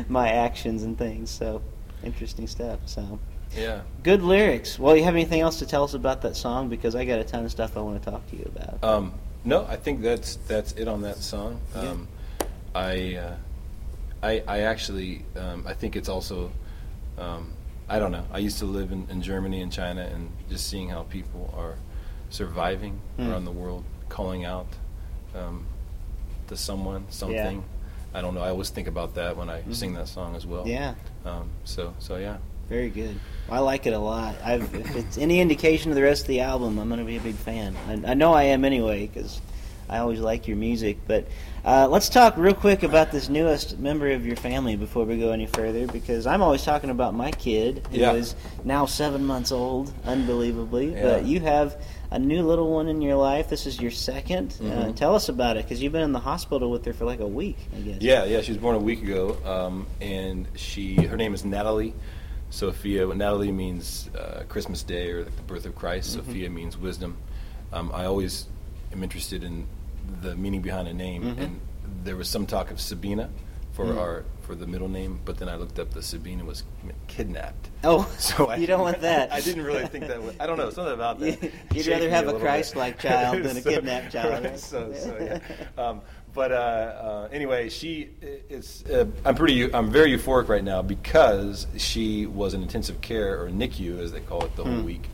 my 0.07 0.29
actions 0.29 0.83
and 0.83 0.97
things. 0.97 1.29
So 1.29 1.61
interesting 2.03 2.47
stuff. 2.47 2.79
So 2.85 3.19
yeah. 3.57 3.81
good 4.03 4.21
lyrics. 4.21 4.77
Well, 4.79 4.95
you 4.95 5.03
have 5.03 5.15
anything 5.15 5.41
else 5.41 5.59
to 5.59 5.65
tell 5.65 5.83
us 5.83 5.93
about 5.93 6.21
that 6.23 6.35
song? 6.35 6.69
Because 6.69 6.95
I 6.95 7.05
got 7.05 7.19
a 7.19 7.23
ton 7.23 7.45
of 7.45 7.51
stuff 7.51 7.77
I 7.77 7.81
want 7.81 8.01
to 8.03 8.11
talk 8.11 8.27
to 8.29 8.35
you 8.35 8.51
about. 8.55 8.83
Um, 8.83 9.13
no, 9.43 9.65
I 9.67 9.75
think 9.75 10.01
that's 10.01 10.35
that's 10.47 10.73
it 10.73 10.87
on 10.87 11.01
that 11.03 11.17
song. 11.17 11.59
Yeah. 11.75 11.81
Um, 11.81 12.07
I, 12.75 13.15
uh, 13.15 13.35
I 14.21 14.43
I 14.47 14.59
actually 14.61 15.25
um, 15.35 15.65
I 15.65 15.73
think 15.73 15.95
it's 15.95 16.09
also 16.09 16.51
um, 17.17 17.53
I 17.87 17.97
don't 17.99 18.11
know. 18.11 18.25
I 18.31 18.37
used 18.39 18.59
to 18.59 18.65
live 18.65 18.91
in, 18.91 19.07
in 19.09 19.21
Germany 19.21 19.61
and 19.61 19.71
China, 19.71 20.01
and 20.01 20.29
just 20.49 20.67
seeing 20.67 20.89
how 20.89 21.03
people 21.03 21.53
are 21.57 21.75
surviving 22.29 22.99
Hmm. 23.17 23.29
around 23.31 23.45
the 23.45 23.51
world, 23.51 23.83
calling 24.09 24.45
out 24.45 24.67
um, 25.35 25.65
to 26.49 26.57
someone 26.57 27.05
something. 27.09 27.63
I 28.13 28.21
don't 28.21 28.33
know. 28.33 28.41
I 28.41 28.49
always 28.49 28.69
think 28.69 28.87
about 28.87 29.15
that 29.15 29.37
when 29.37 29.49
I 29.49 29.61
Mhm. 29.61 29.75
sing 29.75 29.93
that 29.93 30.07
song 30.07 30.35
as 30.35 30.45
well. 30.45 30.67
yeah. 30.67 30.95
Um, 31.25 31.49
so 31.63 31.93
so 31.99 32.17
yeah. 32.17 32.37
Very 32.67 32.89
good. 32.89 33.19
I 33.49 33.59
like 33.59 33.87
it 33.87 33.93
a 33.93 33.99
lot. 33.99 34.35
I've, 34.43 34.73
if 34.75 34.95
it's 34.95 35.17
any 35.17 35.39
indication 35.39 35.89
of 35.91 35.95
the 35.95 36.03
rest 36.03 36.21
of 36.23 36.27
the 36.27 36.41
album, 36.41 36.77
I'm 36.77 36.87
going 36.87 36.99
to 36.99 37.05
be 37.05 37.17
a 37.17 37.19
big 37.19 37.33
fan. 37.35 37.75
I, 37.87 38.11
I 38.11 38.13
know 38.13 38.31
I 38.33 38.43
am 38.43 38.63
anyway 38.63 39.07
because 39.07 39.41
I 39.89 39.97
always 39.97 40.19
like 40.19 40.47
your 40.47 40.55
music. 40.55 40.99
But 41.07 41.25
uh, 41.65 41.87
let's 41.89 42.09
talk 42.09 42.37
real 42.37 42.53
quick 42.53 42.83
about 42.83 43.11
this 43.11 43.27
newest 43.27 43.79
member 43.79 44.11
of 44.11 44.23
your 44.23 44.35
family 44.35 44.75
before 44.75 45.03
we 45.05 45.17
go 45.17 45.31
any 45.31 45.47
further 45.47 45.87
because 45.87 46.27
I'm 46.27 46.43
always 46.43 46.63
talking 46.63 46.91
about 46.91 47.15
my 47.15 47.31
kid 47.31 47.87
who 47.91 47.97
Yeah. 47.97 48.13
is 48.13 48.35
now 48.63 48.85
seven 48.85 49.25
months 49.25 49.51
old, 49.51 49.91
unbelievably. 50.05 50.93
Yeah. 50.93 51.01
But 51.01 51.25
you 51.25 51.39
have 51.39 51.75
a 52.11 52.17
new 52.19 52.41
little 52.41 52.71
one 52.71 52.87
in 52.87 53.01
your 53.01 53.15
life. 53.15 53.49
This 53.49 53.65
is 53.67 53.79
your 53.79 53.91
2nd 53.91 54.57
Uh, 54.61 54.63
Mhm. 54.87 54.95
tell 54.95 55.13
us 55.15 55.29
about 55.29 55.57
it 55.57 55.63
because 55.65 55.81
you've 55.81 55.93
been 55.93 56.01
in 56.01 56.11
the 56.11 56.19
hospital 56.19 56.71
with 56.71 56.83
her 56.85 56.93
for 56.93 57.05
like 57.05 57.19
a 57.19 57.27
week, 57.27 57.57
I 57.75 57.79
guess. 57.81 58.01
Yeah, 58.01 58.25
yeah. 58.25 58.41
She 58.41 58.51
was 58.51 58.59
born 58.59 58.75
a 58.75 58.79
week 58.79 59.03
ago, 59.03 59.37
um, 59.45 59.85
and 60.01 60.47
she 60.55 60.95
her 60.95 61.17
name 61.17 61.33
is 61.33 61.45
Natalie 61.45 61.93
Sophia. 62.49 63.05
Natalie 63.07 63.51
means 63.51 64.09
uh, 64.17 64.43
Christmas 64.49 64.81
Day 64.83 65.11
or 65.11 65.23
like 65.25 65.35
the 65.35 65.43
birth 65.43 65.65
of 65.65 65.75
Christ. 65.75 66.09
Mhm. 66.17 66.25
Sophia 66.25 66.49
means 66.49 66.77
wisdom. 66.77 67.17
Um, 67.71 67.91
I 67.93 68.05
always 68.05 68.47
am 68.91 69.03
interested 69.03 69.43
in 69.43 69.67
the 70.21 70.35
meaning 70.35 70.61
behind 70.61 70.87
a 70.87 70.93
name, 70.93 71.23
Mhm. 71.23 71.37
and 71.43 71.59
there 72.03 72.15
was 72.15 72.27
some 72.27 72.47
talk 72.47 72.71
of 72.71 72.79
Sabina 72.81 73.29
for 73.73 73.85
Mm. 73.85 73.97
our 73.99 74.25
for 74.49 74.55
the 74.55 74.65
middle 74.65 74.87
name, 74.87 75.19
but 75.25 75.37
then 75.37 75.47
I 75.47 75.55
looked 75.57 75.77
up 75.77 75.91
the 75.93 76.01
Sabina 76.01 76.43
was 76.43 76.63
kidnapped. 77.07 77.69
Oh, 77.83 78.09
So 78.17 78.47
I, 78.47 78.55
you 78.55 78.65
don't 78.65 78.81
want 78.81 78.99
that. 79.01 79.31
I 79.37 79.41
didn't 79.41 79.63
really 79.63 79.85
think 79.85 80.07
that. 80.07 80.19
Was, 80.23 80.33
I 80.39 80.47
don't 80.47 80.57
know 80.57 80.71
something 80.71 80.91
about 80.95 81.19
that. 81.19 81.51
You'd 81.75 81.85
rather 81.85 82.09
have 82.09 82.27
a 82.27 82.31
bit. 82.31 82.41
Christ-like 82.41 82.97
child 82.99 83.43
than 83.43 83.57
a 83.57 83.61
kidnapped 83.61 84.11
child, 84.11 84.43
right? 84.43 84.57
so, 84.57 84.91
so 84.93 85.15
yeah. 85.21 85.39
Um, 85.79 86.01
but 86.33 86.51
uh, 86.51 86.55
uh, 86.55 87.29
anyway, 87.31 87.69
she 87.69 88.09
is. 88.49 88.83
Uh, 88.91 89.05
I'm 89.23 89.35
pretty. 89.35 89.71
I'm 89.71 89.91
very 89.91 90.17
euphoric 90.17 90.47
right 90.49 90.63
now 90.63 90.81
because 90.81 91.67
she 91.77 92.25
was 92.25 92.55
in 92.55 92.63
intensive 92.63 93.01
care 93.01 93.39
or 93.43 93.49
NICU 93.51 93.99
as 93.99 94.11
they 94.11 94.19
call 94.21 94.43
it 94.45 94.55
the 94.55 94.63
whole 94.63 94.73
Hmm. 94.79 94.83
week, 94.85 95.09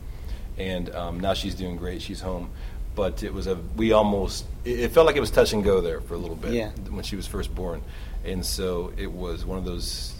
and 0.56 0.94
um, 0.94 1.20
now 1.20 1.34
she's 1.34 1.54
doing 1.54 1.76
great. 1.76 2.00
She's 2.00 2.22
home. 2.22 2.48
But 2.94 3.22
it 3.22 3.34
was 3.34 3.46
a. 3.46 3.56
We 3.76 3.92
almost. 3.92 4.46
It, 4.64 4.80
it 4.80 4.92
felt 4.92 5.06
like 5.06 5.16
it 5.16 5.20
was 5.20 5.30
touch 5.30 5.52
and 5.52 5.62
go 5.62 5.82
there 5.82 6.00
for 6.00 6.14
a 6.14 6.18
little 6.18 6.36
bit 6.36 6.54
Yeah. 6.54 6.70
when 6.88 7.04
she 7.04 7.14
was 7.16 7.26
first 7.26 7.54
born, 7.54 7.82
and 8.26 8.44
so 8.44 8.92
it 8.96 9.10
was 9.10 9.44
one 9.44 9.58
of 9.58 9.64
those 9.64 10.12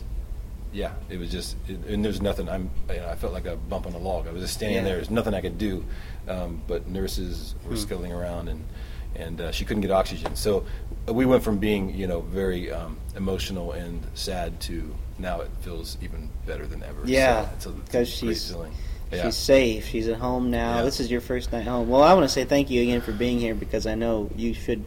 yeah, 0.73 0.93
it 1.09 1.19
was 1.19 1.31
just, 1.31 1.57
it, 1.69 1.79
and 1.87 2.05
there's 2.05 2.21
nothing. 2.21 2.51
I'm, 2.51 2.71
you 2.91 2.97
know, 2.97 3.09
I 3.09 3.15
felt 3.15 3.33
like 3.33 3.47
a 3.47 3.57
bump 3.57 3.87
on 3.87 3.95
a 3.95 3.99
log. 3.99 4.27
I 4.29 4.33
was 4.33 4.43
just 4.43 4.55
standing 4.55 4.77
Yeah. 4.79 4.83
there. 4.85 4.97
There's 4.97 5.11
nothing 5.11 5.33
I 5.33 5.41
could 5.41 5.57
do. 5.57 5.83
Um, 6.29 6.61
but 6.67 6.87
nurses 6.87 7.55
were 7.65 7.71
Hmm. 7.71 7.77
scuttling 7.77 8.13
around, 8.13 8.49
and 8.49 8.65
and 9.15 9.41
uh, 9.41 9.51
she 9.53 9.65
couldn't 9.65 9.81
get 9.81 9.91
oxygen. 9.91 10.37
So 10.37 10.67
uh, 11.09 11.15
we 11.15 11.25
went 11.25 11.43
from 11.43 11.57
being, 11.57 11.95
you 11.95 12.07
know, 12.07 12.21
very 12.21 12.71
um, 12.71 12.99
emotional 13.17 13.73
and 13.73 14.03
sad 14.15 14.61
to 14.63 14.95
now 15.19 15.41
it 15.41 15.51
feels 15.63 15.97
even 16.03 16.29
better 16.45 16.67
than 16.67 16.83
ever. 16.83 16.99
Yeah, 17.07 17.49
so 17.49 17.51
it's 17.55 17.55
a, 17.55 17.55
it's 17.55 17.67
a 17.67 17.71
because 17.71 18.21
great 18.21 18.29
she's 18.35 18.51
feeling. 18.51 18.73
Yeah. 19.11 19.23
she's 19.25 19.37
safe. 19.37 19.87
She's 19.87 20.09
at 20.09 20.19
home 20.19 20.51
now. 20.51 20.77
Yeah. 20.77 20.83
This 20.83 21.01
is 21.01 21.11
your 21.11 21.23
first 21.23 21.53
night 21.53 21.65
home. 21.65 21.89
Well, 21.89 22.03
I 22.03 22.13
want 22.13 22.25
to 22.25 22.29
say 22.29 22.45
thank 22.45 22.69
you 22.69 22.83
again 22.83 23.01
for 23.01 23.13
being 23.13 23.39
here 23.39 23.55
because 23.55 23.87
I 23.87 23.95
know 23.95 24.29
you 24.37 24.53
should. 24.53 24.85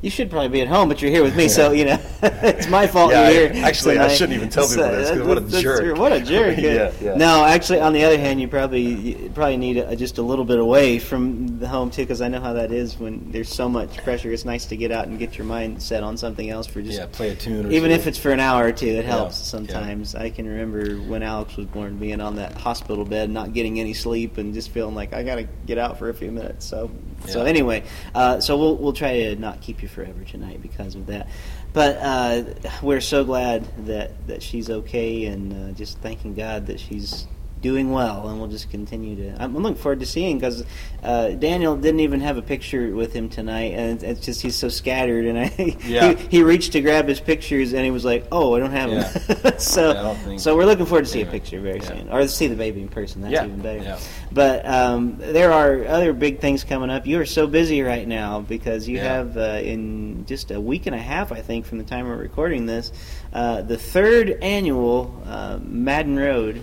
You 0.00 0.10
should 0.10 0.30
probably 0.30 0.48
be 0.48 0.60
at 0.60 0.68
home, 0.68 0.88
but 0.88 1.02
you're 1.02 1.10
here 1.10 1.24
with 1.24 1.34
me, 1.36 1.48
so 1.48 1.72
you 1.72 1.84
know 1.84 1.98
it's 2.22 2.68
my 2.68 2.86
fault 2.94 3.10
Yeah, 3.10 3.30
you're 3.30 3.48
I- 3.50 3.52
here. 3.52 3.64
actually, 3.64 3.98
I 3.98 4.06
shouldn't 4.06 4.36
even 4.36 4.48
tell 4.48 4.68
people 4.68 4.84
this, 4.84 5.10
'cause 5.10 5.22
what 5.26 5.38
a 5.38 5.60
jerk. 5.60 5.98
What 5.98 6.12
a 6.12 6.20
jerk! 6.20 6.56
Yeah, 6.68 6.92
yeah. 7.00 7.14
No, 7.16 7.44
actually, 7.44 7.80
on 7.80 7.92
the 7.94 8.04
other 8.04 8.16
hand, 8.16 8.40
you 8.40 8.46
probably 8.46 8.82
you 8.82 9.30
probably 9.34 9.56
need 9.56 9.76
a, 9.78 9.96
just 9.96 10.18
a 10.18 10.22
little 10.22 10.44
bit 10.44 10.60
away 10.60 11.00
from 11.00 11.58
the 11.58 11.66
home 11.66 11.90
too, 11.90 12.02
because 12.02 12.20
I 12.20 12.28
know 12.28 12.40
how 12.40 12.52
that 12.52 12.70
is 12.70 12.96
when 12.96 13.32
there's 13.32 13.48
so 13.48 13.68
much 13.68 13.96
pressure. 14.04 14.30
It's 14.30 14.44
nice 14.44 14.66
to 14.66 14.76
get 14.76 14.92
out 14.92 15.08
and 15.08 15.18
get 15.18 15.36
your 15.36 15.46
mind 15.46 15.82
set 15.82 16.04
on 16.04 16.16
something 16.16 16.48
else 16.48 16.68
for 16.68 16.80
just 16.80 16.96
yeah, 16.98 17.06
play 17.10 17.30
a 17.30 17.34
tune 17.34 17.66
or 17.66 17.70
even 17.72 17.90
two. 17.90 17.94
if 17.96 18.06
it's 18.06 18.18
for 18.18 18.30
an 18.30 18.38
hour 18.40 18.66
or 18.66 18.72
two, 18.72 18.86
it 18.86 19.04
helps 19.04 19.38
yeah. 19.40 19.44
sometimes. 19.46 20.14
I 20.14 20.30
can 20.30 20.46
remember 20.46 20.94
when 20.96 21.24
Alex 21.24 21.56
was 21.56 21.66
born, 21.66 21.96
being 21.98 22.20
on 22.20 22.36
that 22.36 22.52
hospital 22.52 23.04
bed, 23.04 23.30
not 23.30 23.52
getting 23.52 23.80
any 23.80 23.94
sleep, 23.94 24.38
and 24.38 24.54
just 24.54 24.70
feeling 24.70 24.94
like 24.94 25.12
I 25.12 25.24
got 25.24 25.36
to 25.36 25.48
get 25.66 25.76
out 25.78 25.98
for 25.98 26.08
a 26.08 26.14
few 26.14 26.30
minutes. 26.30 26.66
So, 26.66 26.88
so 27.26 27.44
anyway, 27.44 27.82
uh, 28.14 28.38
so 28.38 28.56
we'll 28.56 28.76
we'll 28.76 28.92
try 28.92 29.14
to 29.24 29.36
not 29.36 29.60
keep 29.60 29.82
you 29.82 29.87
forever 29.88 30.24
tonight 30.24 30.62
because 30.62 30.94
of 30.94 31.06
that. 31.06 31.28
But 31.72 31.96
uh, 31.96 32.42
we're 32.82 33.00
so 33.00 33.24
glad 33.24 33.64
that 33.86 34.26
that 34.28 34.42
she's 34.42 34.70
okay, 34.70 35.26
and 35.26 35.70
uh, 35.70 35.72
just 35.72 35.98
thanking 35.98 36.34
God 36.34 36.66
that 36.66 36.80
she's 36.80 37.26
doing 37.60 37.90
well, 37.90 38.28
and 38.28 38.38
we'll 38.38 38.48
just 38.48 38.70
continue 38.70 39.16
to. 39.16 39.42
I'm 39.42 39.56
looking 39.56 39.74
forward 39.76 40.00
to 40.00 40.06
seeing 40.06 40.38
because 40.38 40.64
uh, 41.02 41.30
Daniel 41.30 41.76
didn't 41.76 42.00
even 42.00 42.20
have 42.20 42.36
a 42.36 42.42
picture 42.42 42.94
with 42.94 43.12
him 43.12 43.28
tonight, 43.28 43.72
and 43.72 44.02
it's 44.02 44.20
just 44.20 44.40
he's 44.42 44.56
so 44.56 44.68
scattered. 44.68 45.24
And 45.26 45.38
I, 45.38 45.76
Yeah. 45.84 46.14
he, 46.14 46.38
he 46.38 46.42
reached 46.42 46.72
to 46.72 46.80
grab 46.80 47.06
his 47.08 47.20
pictures, 47.20 47.72
and 47.72 47.84
he 47.84 47.90
was 47.90 48.04
like, 48.04 48.26
"Oh, 48.32 48.54
I 48.54 48.58
don't 48.60 48.70
have 48.72 48.90
them." 48.90 49.54
so, 49.58 49.92
Yeah, 49.92 50.14
think- 50.14 50.40
so 50.40 50.56
we're 50.56 50.66
looking 50.66 50.86
forward 50.86 51.04
to 51.06 51.10
see 51.10 51.22
a 51.22 51.26
picture 51.26 51.60
very 51.60 51.78
yeah. 51.80 51.88
soon, 51.88 52.08
or 52.10 52.20
to 52.20 52.28
see 52.28 52.46
the 52.46 52.56
baby 52.56 52.80
in 52.82 52.88
person. 52.88 53.22
That's 53.22 53.32
Yeah, 53.32 53.46
even 53.46 53.60
better. 53.60 53.82
yeah. 53.82 53.98
But 54.30 54.66
um, 54.66 55.16
there 55.18 55.52
are 55.52 55.84
other 55.86 56.12
big 56.12 56.40
things 56.40 56.62
coming 56.64 56.90
up. 56.90 57.06
You 57.06 57.20
are 57.20 57.26
so 57.26 57.46
busy 57.46 57.82
right 57.82 58.06
now 58.06 58.40
because 58.40 58.86
you 58.88 58.96
Yeah. 58.98 59.04
have 59.14 59.36
uh, 59.36 59.60
in 59.62 60.26
just 60.26 60.50
a 60.50 60.60
week 60.60 60.86
and 60.86 60.94
a 60.94 60.98
half, 60.98 61.32
I 61.32 61.40
think, 61.40 61.64
from 61.66 61.78
the 61.78 61.84
time 61.84 62.06
we're 62.06 62.16
recording 62.16 62.66
this, 62.66 62.92
uh, 63.32 63.62
the 63.62 63.78
third 63.78 64.30
annual 64.42 65.20
uh, 65.26 65.58
Madden 65.62 66.18
Road 66.18 66.62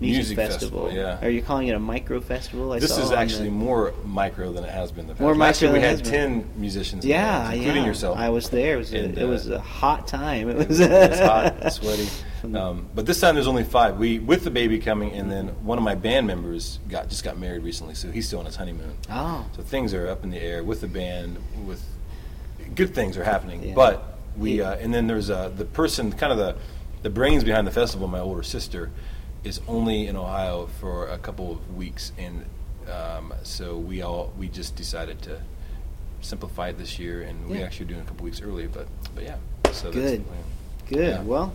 Music, 0.00 0.18
Music 0.18 0.36
Festival. 0.36 0.84
Festival, 0.86 0.92
yeah. 0.92 1.26
Are 1.26 1.30
you 1.30 1.42
calling 1.42 1.66
it 1.66 1.72
a 1.74 1.78
micro 1.80 2.20
festival? 2.20 2.72
I 2.72 2.78
This 2.78 2.92
is 2.92 3.06
on 3.06 3.10
the- 3.10 3.18
actually 3.18 3.50
more 3.50 3.92
micro 4.04 4.52
than 4.52 4.62
it 4.62 4.70
has 4.70 4.92
been. 4.92 5.06
The 5.08 5.14
past. 5.14 5.20
More 5.20 5.34
Last 5.34 5.60
micro 5.60 5.68
year 5.68 5.72
we 5.74 5.80
had 5.80 5.90
has 5.90 6.02
been. 6.02 6.10
ten 6.42 6.50
musicians, 6.56 7.04
in 7.04 7.10
yeah, 7.10 7.48
there, 7.48 7.56
including 7.56 7.82
yeah. 7.82 7.88
yourself. 7.88 8.16
I 8.16 8.28
was 8.28 8.48
there. 8.50 8.74
It 8.74 8.78
was, 8.78 8.92
And, 8.92 9.18
a, 9.18 9.20
it 9.20 9.24
uh, 9.24 9.28
was 9.28 9.48
a 9.50 9.58
hot 9.60 10.06
time. 10.06 10.48
It 10.50 10.68
was, 10.68 10.78
it 10.80 10.88
was 11.10 11.18
hot, 11.64 11.72
sweaty. 11.72 12.08
Um, 12.54 12.86
but 12.94 13.06
this 13.06 13.18
time 13.20 13.34
there's 13.34 13.48
only 13.48 13.64
five. 13.64 13.98
We 13.98 14.20
with 14.20 14.44
the 14.44 14.50
baby 14.52 14.78
coming, 14.78 15.10
and 15.12 15.28
then 15.28 15.48
one 15.64 15.78
of 15.78 15.82
my 15.84 15.96
band 15.96 16.28
members 16.28 16.78
got 16.88 17.08
just 17.08 17.24
got 17.24 17.36
married 17.36 17.64
recently, 17.64 17.94
so 17.94 18.08
he's 18.12 18.28
still 18.28 18.38
on 18.38 18.46
his 18.46 18.54
honeymoon. 18.54 18.92
Oh, 19.10 19.44
So 19.56 19.62
things 19.62 19.92
are 19.94 20.06
up 20.06 20.22
in 20.22 20.30
the 20.30 20.40
air 20.40 20.62
with 20.62 20.80
the 20.80 20.86
band. 20.86 21.38
With 21.66 21.82
good 22.76 22.94
things 22.94 23.16
are 23.16 23.24
happening, 23.24 23.64
Yeah. 23.64 23.74
but 23.74 24.18
we 24.36 24.62
uh, 24.62 24.76
and 24.76 24.94
then 24.94 25.08
there's 25.08 25.28
uh, 25.30 25.48
the 25.48 25.64
person, 25.64 26.12
kind 26.12 26.30
of 26.30 26.38
the 26.38 26.54
the 27.02 27.10
brains 27.10 27.42
behind 27.42 27.66
the 27.66 27.72
festival. 27.72 28.06
My 28.06 28.20
older 28.20 28.44
sister 28.44 28.90
is 29.48 29.60
only 29.66 30.06
in 30.06 30.14
Ohio 30.16 30.66
for 30.80 31.08
a 31.08 31.18
couple 31.18 31.50
of 31.50 31.74
weeks, 31.74 32.12
and 32.18 32.44
um, 32.92 33.32
so 33.42 33.76
we 33.76 34.02
all 34.02 34.32
we 34.38 34.48
just 34.48 34.76
decided 34.76 35.20
to 35.22 35.40
simplify 36.20 36.68
it 36.68 36.78
this 36.78 36.98
year, 36.98 37.22
and 37.22 37.48
we 37.48 37.58
Yeah. 37.58 37.64
actually 37.64 37.86
are 37.86 37.88
doing 37.88 38.00
a 38.02 38.04
couple 38.04 38.24
weeks 38.24 38.40
early. 38.42 38.66
But 38.66 38.86
but 39.14 39.24
yeah, 39.24 39.36
so 39.72 39.90
Good. 39.90 40.02
That's 40.04 40.16
the 40.18 40.22
plan. 40.24 40.42
Good. 40.88 41.08
Yeah. 41.08 41.22
Well, 41.22 41.52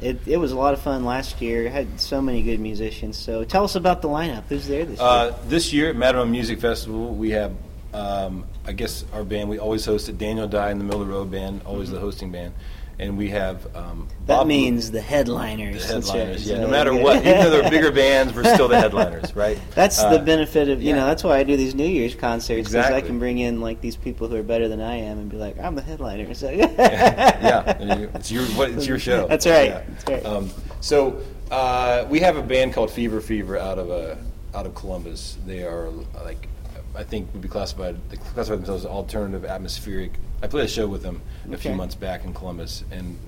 it, 0.00 0.20
it 0.26 0.36
was 0.36 0.52
a 0.52 0.56
lot 0.56 0.74
of 0.74 0.80
fun 0.80 1.04
last 1.04 1.40
year. 1.40 1.68
Had 1.70 1.98
so 2.00 2.20
many 2.22 2.42
good 2.42 2.60
musicians. 2.60 3.16
So 3.16 3.44
tell 3.44 3.64
us 3.64 3.74
about 3.74 4.02
the 4.02 4.08
lineup. 4.08 4.44
Who's 4.48 4.66
there 4.68 4.84
this 4.84 5.00
Uh, 5.00 5.32
year? 5.32 5.48
this 5.48 5.72
year 5.72 5.90
at 5.90 5.96
Madden 5.96 6.20
Road 6.20 6.26
Music 6.30 6.60
Festival, 6.60 7.14
we 7.14 7.30
have, 7.30 7.52
um, 7.94 8.44
I 8.66 8.72
guess, 8.72 9.04
our 9.12 9.24
band. 9.24 9.48
We 9.48 9.58
always 9.58 9.84
host 9.84 10.08
it. 10.08 10.18
Daniel 10.18 10.46
Dye 10.48 10.70
and 10.70 10.80
the 10.80 10.84
the 10.98 11.04
Road 11.06 11.30
Band, 11.30 11.62
always 11.66 11.90
the 11.90 12.00
hosting 12.00 12.30
band, 12.32 12.52
and 13.00 13.16
we 13.18 13.28
have. 13.30 13.74
Um. 13.74 14.06
That 14.26 14.36
Bob 14.38 14.46
means 14.46 14.90
the 14.92 15.00
headliners. 15.00 15.88
the 15.88 15.94
headliners. 15.94 16.46
Yeah, 16.46 16.60
no 16.60 16.68
matter 16.68 16.94
what, 16.94 17.16
even 17.26 17.40
though 17.40 17.50
they're 17.50 17.70
bigger 17.76 17.90
bands, 17.90 18.32
we're 18.32 18.44
still 18.54 18.68
the 18.68 18.78
headliners, 18.78 19.34
right? 19.44 19.58
That's 19.74 19.98
Uh, 19.98 20.10
the 20.16 20.18
benefit 20.20 20.68
of 20.68 20.80
you 20.80 20.90
yeah. 20.90 20.96
know. 20.96 21.06
That's 21.06 21.24
why 21.24 21.38
I 21.38 21.42
do 21.42 21.56
these 21.56 21.74
New 21.74 21.86
Year's 21.88 22.14
concerts 22.14 22.68
because 22.68 22.90
I 22.90 23.00
can 23.00 23.18
bring 23.18 23.38
in 23.38 23.60
like 23.60 23.80
these 23.80 23.96
people 23.96 24.28
who 24.28 24.36
are 24.36 24.42
better 24.44 24.68
than 24.68 24.80
I 24.80 24.96
am 24.96 25.18
and 25.18 25.28
be 25.30 25.36
like, 25.36 25.58
I'm 25.58 25.74
the 25.74 25.82
headliner. 25.82 26.32
So 26.34 26.50
yeah, 26.84 27.78
go. 27.78 28.10
it's 28.14 28.30
your 28.30 28.44
what, 28.44 28.70
it's 28.70 28.86
your 28.86 28.98
show. 28.98 29.26
That's 29.26 29.46
right. 29.46 29.70
Yeah. 29.70 29.82
That's 29.88 30.08
right. 30.08 30.26
Um, 30.26 30.50
so 30.80 31.20
uh, 31.50 32.06
we 32.08 32.20
have 32.20 32.36
a 32.36 32.42
band 32.42 32.74
called 32.74 32.90
Fever 32.90 33.20
Fever 33.20 33.56
out 33.58 33.78
of 33.78 33.90
uh, 33.90 34.14
out 34.56 34.66
of 34.66 34.74
Columbus. 34.74 35.38
They 35.46 35.64
are 35.64 35.88
like 36.24 36.46
I 36.94 37.04
think 37.04 37.32
would 37.32 37.42
be 37.42 37.48
classified 37.48 37.96
they 38.10 38.16
classify 38.16 38.56
themselves 38.56 38.84
as 38.84 38.90
alternative 38.90 39.44
atmospheric. 39.44 40.12
I 40.42 40.46
played 40.48 40.64
a 40.64 40.68
show 40.68 40.86
with 40.88 41.02
them 41.02 41.20
a 41.52 41.56
few 41.56 41.74
months 41.74 41.94
back 41.94 42.24
in 42.24 42.34
Columbus, 42.34 42.84
and 42.90 43.18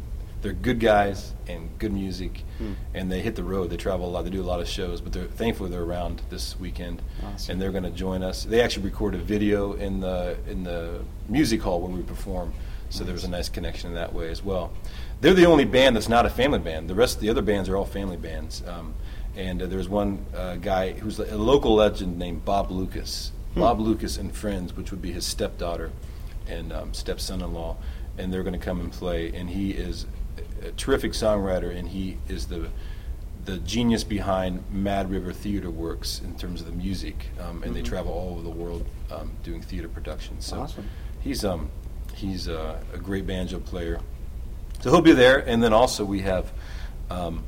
they're 0.40 0.52
good 0.52 0.80
guys 0.80 1.32
and 1.46 1.68
good 1.78 1.92
music, 1.92 2.42
Hmm. 2.58 2.72
and 2.94 3.12
they 3.12 3.20
hit 3.20 3.36
the 3.36 3.44
road. 3.44 3.70
They 3.70 3.76
travel 3.76 4.08
a 4.08 4.10
lot. 4.10 4.22
They 4.24 4.30
do 4.30 4.42
a 4.42 4.44
lot 4.44 4.60
of 4.60 4.66
shows, 4.68 5.00
but 5.00 5.12
they're 5.12 5.26
thankfully 5.26 5.70
they're 5.70 5.82
around 5.84 6.22
this 6.30 6.58
weekend, 6.58 7.00
Awesome. 7.24 7.52
and 7.52 7.62
they're 7.62 7.70
going 7.70 7.84
to 7.84 7.90
join 7.90 8.24
us. 8.24 8.42
They 8.44 8.60
actually 8.60 8.86
record 8.86 9.14
a 9.14 9.18
video 9.18 9.74
in 9.74 10.00
the 10.00 10.36
in 10.48 10.64
the 10.64 11.00
music 11.28 11.62
hall 11.62 11.80
where 11.80 11.90
we 11.90 12.02
perform. 12.02 12.52
So 12.90 13.04
there 13.04 13.14
was 13.14 13.24
a 13.24 13.28
nice 13.28 13.48
connection 13.48 13.88
in 13.90 13.94
that 13.94 14.12
way 14.12 14.28
as 14.30 14.44
well. 14.44 14.70
They're 15.22 15.32
the 15.32 15.46
only 15.46 15.64
band 15.64 15.96
that's 15.96 16.08
not 16.10 16.26
a 16.26 16.30
family 16.30 16.58
band. 16.58 16.90
The 16.90 16.94
rest 16.94 17.14
of 17.16 17.20
the 17.22 17.30
other 17.30 17.40
bands 17.40 17.68
are 17.70 17.76
all 17.76 17.86
family 17.86 18.16
bands. 18.18 18.62
Um, 18.66 18.94
and 19.34 19.62
uh, 19.62 19.66
there's 19.66 19.88
one 19.88 20.26
uh, 20.36 20.56
guy 20.56 20.92
who's 20.92 21.18
a 21.18 21.38
local 21.38 21.74
legend 21.76 22.18
named 22.18 22.44
Bob 22.44 22.70
Lucas. 22.70 23.32
Bob 23.54 23.80
Lucas 23.80 24.16
and 24.16 24.34
Friends, 24.34 24.74
which 24.76 24.90
would 24.90 25.02
be 25.02 25.12
his 25.12 25.26
stepdaughter 25.26 25.90
and 26.48 26.72
um, 26.72 26.94
stepson-in-law, 26.94 27.76
and 28.18 28.32
they're 28.32 28.42
going 28.42 28.58
to 28.58 28.64
come 28.64 28.80
and 28.80 28.90
play. 28.92 29.32
And 29.34 29.50
he 29.50 29.72
is 29.72 30.06
a 30.62 30.70
terrific 30.72 31.12
songwriter, 31.12 31.74
and 31.76 31.88
he 31.88 32.18
is 32.28 32.46
the 32.46 32.68
the 33.44 33.58
genius 33.58 34.04
behind 34.04 34.62
Mad 34.70 35.10
River 35.10 35.32
Theater 35.32 35.68
Works 35.68 36.20
in 36.24 36.36
terms 36.36 36.60
of 36.60 36.68
the 36.68 36.72
music, 36.72 37.26
um, 37.40 37.64
and 37.64 37.74
they 37.74 37.82
travel 37.82 38.12
all 38.12 38.34
over 38.34 38.42
the 38.42 38.50
world 38.50 38.86
um, 39.10 39.32
doing 39.42 39.60
theater 39.60 39.88
productions. 39.88 40.46
So 40.46 40.60
Awesome. 40.60 40.88
he's 41.20 41.44
um 41.44 41.68
he's 42.14 42.48
uh, 42.48 42.80
a 42.94 42.98
great 42.98 43.26
banjo 43.26 43.58
player. 43.58 43.98
So 44.80 44.90
he'll 44.90 45.00
be 45.02 45.12
there, 45.12 45.38
and 45.38 45.62
then 45.62 45.72
also 45.72 46.04
we 46.04 46.20
have 46.20 46.52
um, 47.10 47.42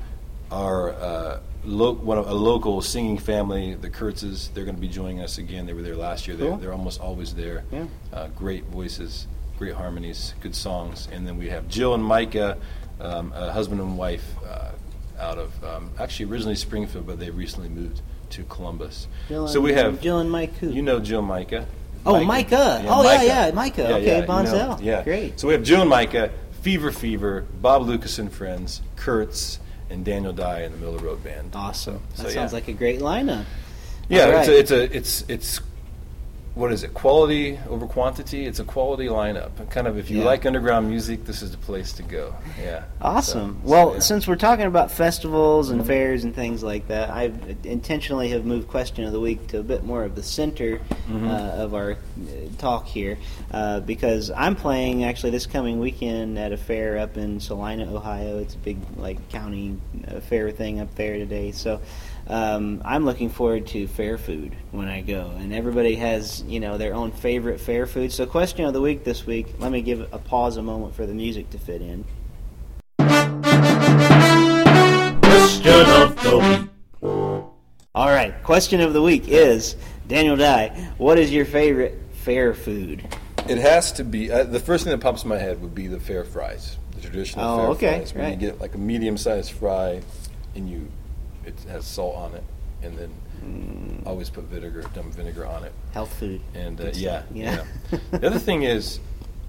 our 0.51 0.93
uh, 0.93 1.41
lo- 1.65 1.93
one 1.95 2.19
of, 2.19 2.29
a 2.29 2.35
local 2.35 2.81
singing 2.81 3.19
family, 3.19 3.75
the 3.75 3.91
Kurtzes. 3.91 4.53
They're 4.53 4.65
going 4.65 4.77
to 4.77 4.81
be 4.81 4.89
joining 4.89 5.21
us 5.21 5.39
again. 5.39 5.67
They 5.67 5.73
were 5.73 5.83
there 5.83 5.97
last 5.97 6.27
year. 6.27 6.37
Cool. 6.37 6.51
They're, 6.51 6.59
they're 6.59 6.73
almost 6.73 7.01
always 7.01 7.35
there. 7.35 7.65
Yeah. 7.73 7.87
Uh, 8.13 8.29
great 8.29 8.65
voices, 8.67 9.27
great 9.59 9.75
harmonies, 9.75 10.35
good 10.41 10.55
songs, 10.55 11.09
and 11.13 11.27
then 11.27 11.37
we 11.39 11.49
have 11.49 11.69
Jill 11.69 11.95
and 11.95 12.05
Micah, 12.05 12.59
um, 13.01 13.33
a 13.35 13.53
husband 13.53 13.81
and 13.81 13.97
wife, 13.99 14.25
uh, 14.47 14.73
out 15.19 15.39
of 15.39 15.65
um, 15.65 15.91
actually 15.99 16.31
originally 16.31 16.57
Springfield, 16.57 17.07
but 17.07 17.19
they 17.19 17.31
recently 17.31 17.69
moved 17.69 18.03
to 18.31 18.43
Columbus. 18.45 19.07
Jill 19.29 19.47
so 19.49 19.61
we 19.61 19.71
and- 19.71 19.79
have 19.81 20.01
Jill 20.01 20.19
and 20.19 20.31
Mike 20.31 20.55
who? 20.57 20.71
You 20.71 20.83
know 20.83 21.01
Jill 21.01 21.21
and 21.21 21.29
Micah. 21.29 21.67
Oh, 22.07 22.23
Micah. 22.23 22.85
Oh, 22.87 23.03
yeah, 23.03 23.23
yeah, 23.23 23.51
Micah. 23.53 23.95
Okay, 23.95 24.21
you 24.21 24.27
Bonzel. 24.27 24.79
yeah. 24.83 25.03
Great. 25.03 25.41
So 25.41 25.49
we 25.49 25.55
have 25.55 25.63
Jill 25.63 25.81
and 25.81 25.89
Micah, 25.89 26.31
Fever 26.61 26.91
Fever, 26.91 27.47
Bob 27.63 27.83
Lucas 27.83 28.19
and 28.19 28.31
Friends, 28.31 28.83
Kurtz, 28.97 29.59
and 29.91 30.05
Daniel 30.05 30.33
Dye 30.33 30.63
in 30.63 30.73
the 30.73 30.79
Miller 30.79 30.99
Road 30.99 31.23
Band. 31.23 31.51
awesome. 31.55 32.01
So, 32.15 32.23
That 32.23 32.29
yeah. 32.31 32.35
sounds 32.35 32.53
like 32.53 32.69
a 32.69 32.73
great 32.73 33.01
lineup. 33.01 33.45
Yeah, 34.09 34.25
All 34.25 34.31
it's, 34.41 34.49
a, 34.49 34.59
it's 34.59 34.71
a 34.71 34.97
it's 34.97 35.25
it's 35.29 35.61
what 36.55 36.73
is 36.73 36.85
it? 36.85 36.95
Quality 36.95 37.59
over 37.69 37.87
quantity. 37.87 38.47
It's 38.47 38.61
a 38.61 38.65
quality 38.65 39.07
lineup. 39.07 39.51
Kind 39.71 39.87
of 39.89 39.99
if 39.99 40.09
you 40.11 40.19
Yeah. 40.21 40.25
like 40.25 40.47
underground 40.47 40.89
music, 40.89 41.25
this 41.25 41.43
is 41.43 41.51
the 41.51 41.57
place 41.57 41.93
to 41.95 42.03
go. 42.05 42.35
Yeah. 42.63 42.85
Awesome. 43.01 43.59
So- 43.63 43.69
so, 43.69 43.71
well, 43.71 43.87
yeah. 43.87 43.93
Mm-hmm. 43.95 44.01
since 44.03 44.29
we're 44.29 44.37
talking 44.37 44.67
about 44.67 44.91
festivals 44.93 45.71
and 45.71 45.85
fairs 45.85 46.23
and 46.25 46.35
things 46.35 46.63
like 46.63 46.87
that, 46.89 47.11
I 47.11 47.33
intentionally 47.65 48.29
have 48.31 48.45
moved 48.45 48.69
question 48.69 49.05
of 49.05 49.13
the 49.13 49.19
week 49.21 49.49
to 49.49 49.59
a 49.59 49.63
bit 49.63 49.83
more 49.85 50.05
of 50.05 50.15
the 50.15 50.23
center 50.23 50.81
Mm-hmm. 51.11 51.29
uh, 51.29 51.33
of 51.65 51.75
our 51.75 51.93
uh, 51.93 51.97
talk 52.57 52.87
here, 52.87 53.19
uh, 53.51 53.81
because 53.81 54.31
I'm 54.31 54.57
playing 54.57 55.05
actually 55.05 55.31
this 55.33 55.45
coming 55.45 55.79
weekend 55.79 56.39
at 56.39 56.51
a 56.53 56.57
fair 56.57 56.97
up 56.99 57.19
in 57.19 57.41
Celina, 57.41 57.95
Ohio. 57.95 58.39
It's 58.39 58.55
a 58.55 58.59
big 58.59 58.79
like 58.97 59.29
county 59.29 59.77
uh, 60.09 60.21
fair 60.21 60.51
thing 60.51 60.81
up 60.81 60.95
there 60.95 61.19
today. 61.19 61.51
So. 61.53 61.81
Um, 62.27 62.81
I'm 62.85 63.05
looking 63.05 63.29
forward 63.29 63.67
to 63.69 63.87
fair 63.87 64.17
food 64.17 64.57
when 64.71 64.89
I 64.89 65.03
go, 65.03 65.31
and 65.37 65.53
everybody 65.53 65.95
has 65.97 66.43
you 66.45 66.59
know 66.59 66.79
their 66.79 66.95
own 66.95 67.13
favorite 67.13 67.61
fair 67.61 67.87
food. 67.87 68.13
So, 68.13 68.25
question 68.25 68.65
of 68.65 68.73
the 68.73 68.81
week 68.81 69.05
this 69.05 69.27
week. 69.27 69.47
Let 69.59 69.71
me 69.73 69.83
give 69.83 70.01
a 70.13 70.19
pause 70.19 70.57
a 70.57 70.63
moment 70.63 70.95
for 70.95 71.05
the 71.05 71.13
music 71.15 71.51
to 71.51 71.59
fit 71.59 71.83
in. 71.83 72.05
Question 75.23 75.87
of 75.91 76.23
the 76.23 76.39
week. 76.39 76.71
All 77.95 78.09
right. 78.11 78.35
Question 78.43 78.81
of 78.81 78.93
the 78.93 79.03
week 79.03 79.29
is 79.29 79.77
Daniel 80.09 80.37
Dye. 80.37 80.69
What 80.99 81.19
is 81.19 81.31
your 81.33 81.45
favorite 81.45 82.01
fair 82.13 82.55
food? 82.55 83.07
It 83.49 83.59
has 83.59 83.93
to 83.93 84.05
be 84.05 84.31
uh, 84.33 84.45
the 84.45 84.59
first 84.59 84.85
thing 84.85 84.91
that 84.93 85.01
pops 85.01 85.23
in 85.23 85.29
my 85.29 85.37
head 85.39 85.61
would 85.61 85.75
be 85.75 85.87
the 85.87 86.01
fair 86.01 86.25
fries, 86.25 86.79
the 86.95 87.03
traditional 87.03 87.45
Oh, 87.45 87.57
fair 87.59 87.67
okay, 87.69 87.99
fries. 87.99 88.15
When 88.15 88.25
right. 88.25 88.31
you 88.33 88.37
get 88.39 88.61
like 88.61 88.75
a 88.75 88.79
medium-sized 88.79 89.53
fry, 89.53 90.01
and 90.55 90.69
you 90.69 90.89
it 91.47 91.55
has 91.69 91.87
salt 91.87 92.17
on 92.17 92.35
it, 92.35 92.45
and 92.83 92.97
then 92.99 93.11
Mm. 93.45 94.07
always 94.07 94.31
put 94.31 94.45
vinegar, 94.45 94.85
dumb 94.95 95.11
vinegar 95.11 95.45
on 95.47 95.65
it. 95.65 95.73
Health 95.93 96.13
food. 96.19 96.41
And 96.55 96.81
uh, 96.81 96.91
yeah. 96.95 97.25
Yeah. 97.33 97.65
yeah. 97.91 97.99
the 98.13 98.27
other 98.27 98.39
thing 98.39 98.63
is, 98.77 99.01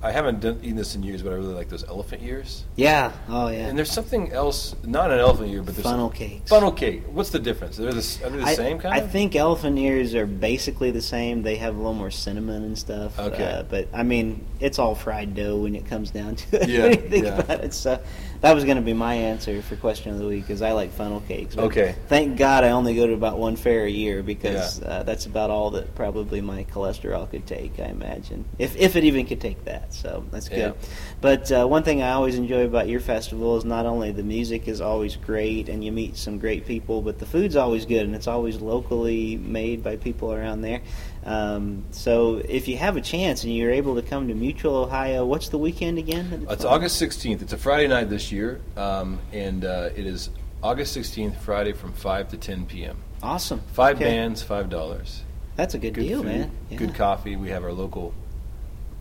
I 0.04 0.12
haven't 0.12 0.42
done, 0.42 0.60
eaten 0.62 0.76
this 0.76 0.96
in 0.96 1.04
years, 1.04 1.22
but 1.24 1.32
I 1.32 1.36
really 1.36 1.54
like 1.54 1.70
those 1.70 1.84
elephant 1.86 2.22
ears. 2.22 2.66
Yeah. 2.76 3.12
Oh 3.30 3.48
yeah. 3.48 3.68
And 3.68 3.78
there's 3.78 3.92
something 3.92 4.32
else, 4.34 4.76
not 4.84 5.12
an 5.12 5.20
elephant 5.20 5.50
ear, 5.50 5.62
but 5.64 5.76
there's 5.76 5.86
funnel 5.86 6.10
cakes. 6.10 6.50
funnel 6.50 6.72
cake. 6.74 7.04
What's 7.12 7.30
the 7.30 7.40
difference? 7.40 7.78
They're 7.78 7.94
the, 7.94 8.20
are 8.26 8.30
they 8.30 8.38
the 8.38 8.44
I, 8.44 8.54
same 8.56 8.80
kind 8.80 8.94
I 8.94 8.98
of? 8.98 9.12
think 9.12 9.36
elephant 9.36 9.78
ears 9.80 10.14
are 10.14 10.26
basically 10.26 10.92
the 10.92 11.02
same. 11.02 11.42
They 11.44 11.56
have 11.56 11.76
a 11.76 11.78
little 11.78 11.94
more 11.94 12.12
cinnamon 12.12 12.64
and 12.64 12.78
stuff. 12.78 13.18
Okay. 13.18 13.44
Uh, 13.46 13.64
but 13.64 13.88
I 13.94 14.04
mean, 14.04 14.46
it's 14.60 14.78
all 14.78 14.94
fried 14.96 15.36
dough 15.36 15.58
when 15.60 15.76
it 15.76 15.86
comes 15.86 16.12
down 16.12 16.36
to 16.36 16.62
it. 16.64 16.70
Yeah, 16.70 16.82
when 16.90 16.92
you 16.92 17.10
think 17.10 17.26
yeah. 17.26 17.40
about 17.40 17.64
it. 17.64 17.74
So 17.74 18.00
that 18.42 18.54
was 18.54 18.64
going 18.64 18.78
to 18.78 18.84
be 18.84 18.94
my 18.94 19.14
answer 19.14 19.62
for 19.62 19.76
question 19.76 20.12
of 20.12 20.20
the 20.20 20.28
week 20.28 20.42
because 20.46 20.62
I 20.62 20.72
like 20.72 20.92
funnel 20.92 21.22
cakes. 21.22 21.58
Okay. 21.58 21.96
Thank 22.08 22.38
God 22.38 22.64
I 22.64 22.72
only 22.72 22.96
go 22.96 23.08
to 23.08 23.14
about 23.14 23.38
one 23.38 23.56
fair 23.56 23.86
a 23.86 23.90
year 23.90 24.24
because 24.24 24.82
uh, 24.82 25.04
that's 25.04 25.26
about 25.26 25.50
all 25.50 25.72
that 25.72 25.96
probably 25.96 26.42
my 26.42 26.64
cholesterol 26.66 27.30
could 27.30 27.48
take. 27.48 27.80
I 27.80 27.86
imagine 27.86 28.46
if 28.60 28.76
if 28.76 28.96
it 28.96 29.04
even 29.04 29.26
could 29.26 29.42
take 29.42 29.66
that. 29.66 29.94
So 29.94 30.26
that's 30.32 30.50
good. 30.50 30.76
Yeah. 30.80 30.88
But 31.22 31.52
uh, 31.52 31.66
one 31.66 31.84
thing 31.84 32.02
I 32.02 32.12
always 32.12 32.36
enjoy 32.36 32.66
about 32.66 32.88
your 32.88 33.00
festival 33.00 33.58
is 33.58 33.66
not 33.66 33.86
only 33.86 34.12
the 34.12 34.24
music 34.24 34.68
is 34.68 34.82
always 34.82 35.16
great 35.16 35.70
and 35.70 35.84
you 35.84 35.92
meet 35.92 36.18
some 36.18 36.40
great 36.40 36.66
people, 36.66 37.02
but 37.02 37.20
the 37.20 37.26
food's 37.26 37.56
always 37.56 37.86
good 37.86 38.06
and 38.06 38.16
it's 38.16 38.28
always 38.28 38.58
locally 38.58 39.38
made 39.38 39.84
by 39.84 39.96
people 39.96 40.34
around 40.34 40.62
there. 40.62 40.82
Um, 41.26 41.86
so 41.90 42.36
if 42.48 42.68
you 42.68 42.78
have 42.78 42.98
a 42.98 43.02
chance 43.02 43.44
and 43.44 43.56
you're 43.56 43.72
able 43.72 43.96
to 43.96 44.04
come 44.04 44.28
to 44.28 44.36
Mutual, 44.36 44.76
Ohio, 44.76 45.26
what's 45.26 45.50
the 45.50 45.58
weekend 45.58 45.98
again? 45.98 46.30
that 46.46 46.52
It's? 46.54 46.66
August 46.66 47.02
16th. 47.02 47.42
It's 47.42 47.54
a 47.54 47.58
Friday 47.58 47.88
night 47.88 48.10
this 48.10 48.32
year, 48.32 48.62
um, 48.78 49.20
and 49.34 49.66
uh, 49.66 49.90
it 49.96 50.06
is 50.06 50.30
August 50.62 50.96
16th, 50.96 51.38
Friday 51.40 51.74
from 51.74 51.94
5 51.94 52.30
to 52.30 52.38
10 52.38 52.68
p.m. 52.68 52.98
Awesome. 53.24 53.60
Five 53.74 53.96
Okay. 53.96 54.06
bands, 54.06 54.44
five 54.44 54.70
dollars. 54.70 55.24
That's 55.56 55.74
a 55.74 55.80
good, 55.80 55.94
Good 55.96 56.02
deal, 56.04 56.18
food, 56.20 56.28
man. 56.28 56.52
Yeah. 56.70 56.78
good 56.78 56.94
coffee. 56.94 57.36
We 57.38 57.50
have 57.50 57.64
our 57.64 57.72
local 57.72 58.14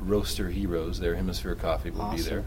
roaster 0.01 0.49
heroes 0.49 1.01
there. 1.01 1.15
Hemisphere 1.17 1.57
Coffee 1.57 1.91
will 1.91 2.11
be 2.13 2.23
there. 2.23 2.45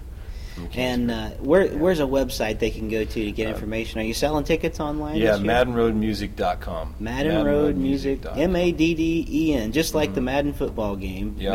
And 0.75 1.11
uh, 1.11 1.29
where, 1.39 1.67
where's 1.69 1.99
a 1.99 2.03
website 2.03 2.59
they 2.59 2.69
can 2.71 2.89
go 2.89 3.03
to 3.03 3.13
to 3.25 3.31
get 3.31 3.47
Uh, 3.47 3.53
information? 3.53 3.99
Are 3.99 4.03
you 4.03 4.13
selling 4.13 4.43
tickets 4.43 4.79
online? 4.79 5.15
yeah? 5.17 5.37
MaddenRoadMusic.com. 5.37 6.95
Madden 6.99 7.45
Road 7.45 7.75
Music. 7.77 8.25
M 8.35 8.55
A 8.55 8.71
D 8.71 8.93
D 8.95 9.25
E 9.29 9.53
N, 9.53 9.71
just 9.71 9.93
like 9.95 10.13
the 10.13 10.21
Madden 10.21 10.53
football 10.53 10.95
game. 10.95 11.35
Yep. 11.39 11.53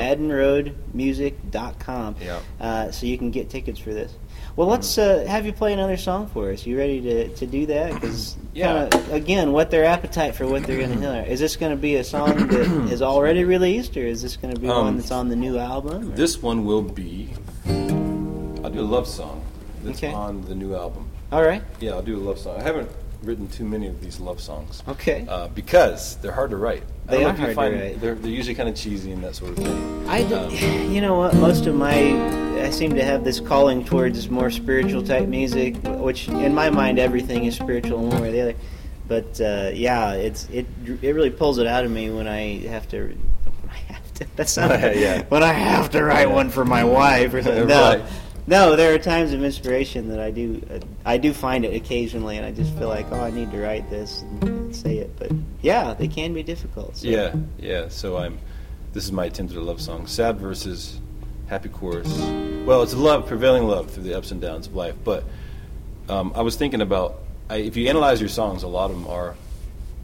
MaddenRoadMusic.com. 0.94 2.16
Yep. 2.20 2.42
Uh, 2.60 2.90
so 2.90 3.06
you 3.06 3.18
can 3.18 3.30
get 3.30 3.50
tickets 3.50 3.78
for 3.78 3.92
this. 3.94 4.12
Well, 4.54 4.68
let's 4.68 4.98
uh, 4.98 5.24
have 5.26 5.46
you 5.46 5.52
play 5.52 5.72
another 5.72 5.96
song 5.96 6.26
for 6.28 6.50
us. 6.52 6.66
You 6.66 6.76
ready 6.76 7.00
to, 7.00 7.28
to 7.36 7.46
do 7.46 7.64
that? 7.66 7.94
Because 7.94 8.36
Yeah. 8.54 8.84
again, 9.10 9.52
what 9.52 9.70
their 9.70 9.84
appetite 9.86 10.34
for 10.34 10.46
what 10.46 10.64
they're 10.64 10.76
going 10.78 10.92
to 10.92 11.00
hear. 11.14 11.24
Is 11.26 11.40
this 11.40 11.56
going 11.56 11.72
to 11.72 11.80
be 11.80 11.96
a 11.96 12.04
song 12.04 12.48
that 12.48 12.90
is 12.92 13.00
already 13.00 13.44
released, 13.44 13.96
or 13.96 14.00
is 14.06 14.20
this 14.20 14.36
going 14.36 14.54
to 14.54 14.60
be 14.60 14.68
Um, 14.68 14.84
one 14.84 14.96
that's 14.98 15.10
on 15.10 15.28
the 15.30 15.36
new 15.36 15.56
album? 15.58 16.12
or- 16.12 16.14
This 16.16 16.42
one 16.42 16.64
will 16.66 16.82
be. 16.82 17.30
I'll 18.72 18.78
do 18.78 18.84
a 18.84 18.88
love 18.90 19.06
song 19.06 19.42
that's 19.84 19.98
Okay. 19.98 20.12
on 20.14 20.40
the 20.46 20.54
new 20.54 20.74
album. 20.74 21.06
All 21.30 21.42
right. 21.42 21.62
Yeah, 21.78 21.90
I'll 21.92 22.00
do 22.02 22.16
a 22.16 22.24
love 22.24 22.38
song. 22.38 22.58
I 22.58 22.62
haven't 22.62 22.88
written 23.22 23.46
too 23.48 23.64
many 23.66 23.86
of 23.86 24.00
these 24.00 24.18
love 24.18 24.40
songs. 24.40 24.82
Okay. 24.88 25.26
Uh, 25.28 25.48
because 25.48 26.16
they're 26.22 26.32
hard 26.32 26.50
to 26.52 26.56
write. 26.56 26.82
I 27.06 27.10
They 27.10 27.24
are 27.24 27.34
hard 27.34 27.54
to 27.54 27.60
write. 27.60 28.00
They're, 28.00 28.14
they're 28.14 28.30
usually 28.30 28.54
kind 28.54 28.70
of 28.70 28.74
cheesy 28.74 29.12
and 29.12 29.22
that 29.24 29.34
sort 29.34 29.50
of 29.50 29.58
thing. 29.58 30.08
I, 30.08 30.22
Um, 30.22 30.90
you 30.90 31.02
know 31.02 31.18
what? 31.18 31.34
Most 31.34 31.66
of 31.66 31.74
my, 31.74 31.92
I 32.64 32.70
seem 32.70 32.94
to 32.94 33.04
have 33.04 33.24
this 33.24 33.40
calling 33.40 33.84
towards 33.84 34.30
more 34.30 34.50
spiritual 34.50 35.02
type 35.02 35.28
music, 35.28 35.76
which 35.84 36.28
in 36.28 36.54
my 36.54 36.70
mind 36.70 36.98
everything 36.98 37.44
is 37.44 37.54
spiritual 37.54 37.98
in 38.00 38.08
one 38.08 38.22
way 38.22 38.28
or 38.30 38.32
the 38.32 38.40
other. 38.40 38.54
But 39.06 39.38
uh, 39.38 39.70
yeah, 39.74 40.12
it's 40.14 40.48
it 40.48 40.64
it 41.02 41.14
really 41.14 41.28
pulls 41.28 41.58
it 41.58 41.66
out 41.66 41.84
of 41.84 41.90
me 41.90 42.08
when 42.08 42.26
I 42.26 42.60
have 42.68 42.88
to. 42.88 42.98
When 43.62 43.70
I 43.70 43.92
have 43.92 44.14
to. 44.14 44.26
That 44.36 44.48
sounds 44.48 44.72
Yeah. 44.96 45.22
When 45.28 45.42
I 45.42 45.52
have 45.52 45.90
to 45.90 46.02
write 46.02 46.28
Yeah. 46.28 46.34
one 46.34 46.50
for 46.50 46.64
my 46.64 46.82
wife 46.84 47.34
or 47.34 47.42
something. 47.42 47.66
No, 47.76 47.98
Right. 47.98 48.02
No. 48.46 48.76
There 48.76 48.94
are 48.94 48.98
times 48.98 49.32
of 49.32 49.42
inspiration 49.42 50.08
that 50.08 50.20
I 50.20 50.30
do. 50.30 50.60
Uh, 50.70 50.78
I 51.04 51.16
do 51.18 51.32
find 51.32 51.64
it 51.64 51.74
occasionally, 51.74 52.36
and 52.36 52.46
I 52.46 52.52
just 52.52 52.72
feel 52.76 52.88
like, 52.88 53.06
oh, 53.12 53.20
I 53.20 53.30
need 53.30 53.50
to 53.52 53.60
write 53.60 53.88
this 53.90 54.22
and 54.40 54.74
say 54.74 54.98
it. 54.98 55.16
But 55.18 55.32
yeah, 55.60 55.94
they 55.94 56.08
can 56.08 56.32
be 56.34 56.42
difficult. 56.42 56.96
So. 56.96 57.08
Yeah, 57.08 57.34
yeah. 57.58 57.88
So 57.88 58.16
I'm. 58.16 58.38
This 58.92 59.04
is 59.04 59.12
my 59.12 59.26
attempt 59.26 59.52
at 59.52 59.58
a 59.58 59.62
love 59.62 59.80
song. 59.80 60.06
Sad 60.06 60.38
versus 60.38 61.00
happy 61.48 61.68
chorus. 61.70 62.08
Well, 62.66 62.82
it's 62.82 62.94
love, 62.94 63.26
prevailing 63.26 63.66
love 63.66 63.90
through 63.90 64.04
the 64.04 64.16
ups 64.16 64.30
and 64.30 64.40
downs 64.40 64.66
of 64.66 64.74
life. 64.74 64.94
But 65.02 65.24
um, 66.08 66.32
I 66.34 66.42
was 66.42 66.56
thinking 66.56 66.80
about 66.80 67.20
I, 67.48 67.56
if 67.56 67.76
you 67.76 67.88
analyze 67.88 68.20
your 68.20 68.28
songs, 68.28 68.62
a 68.62 68.68
lot 68.68 68.90
of 68.90 68.96
them 68.96 69.06
are. 69.06 69.34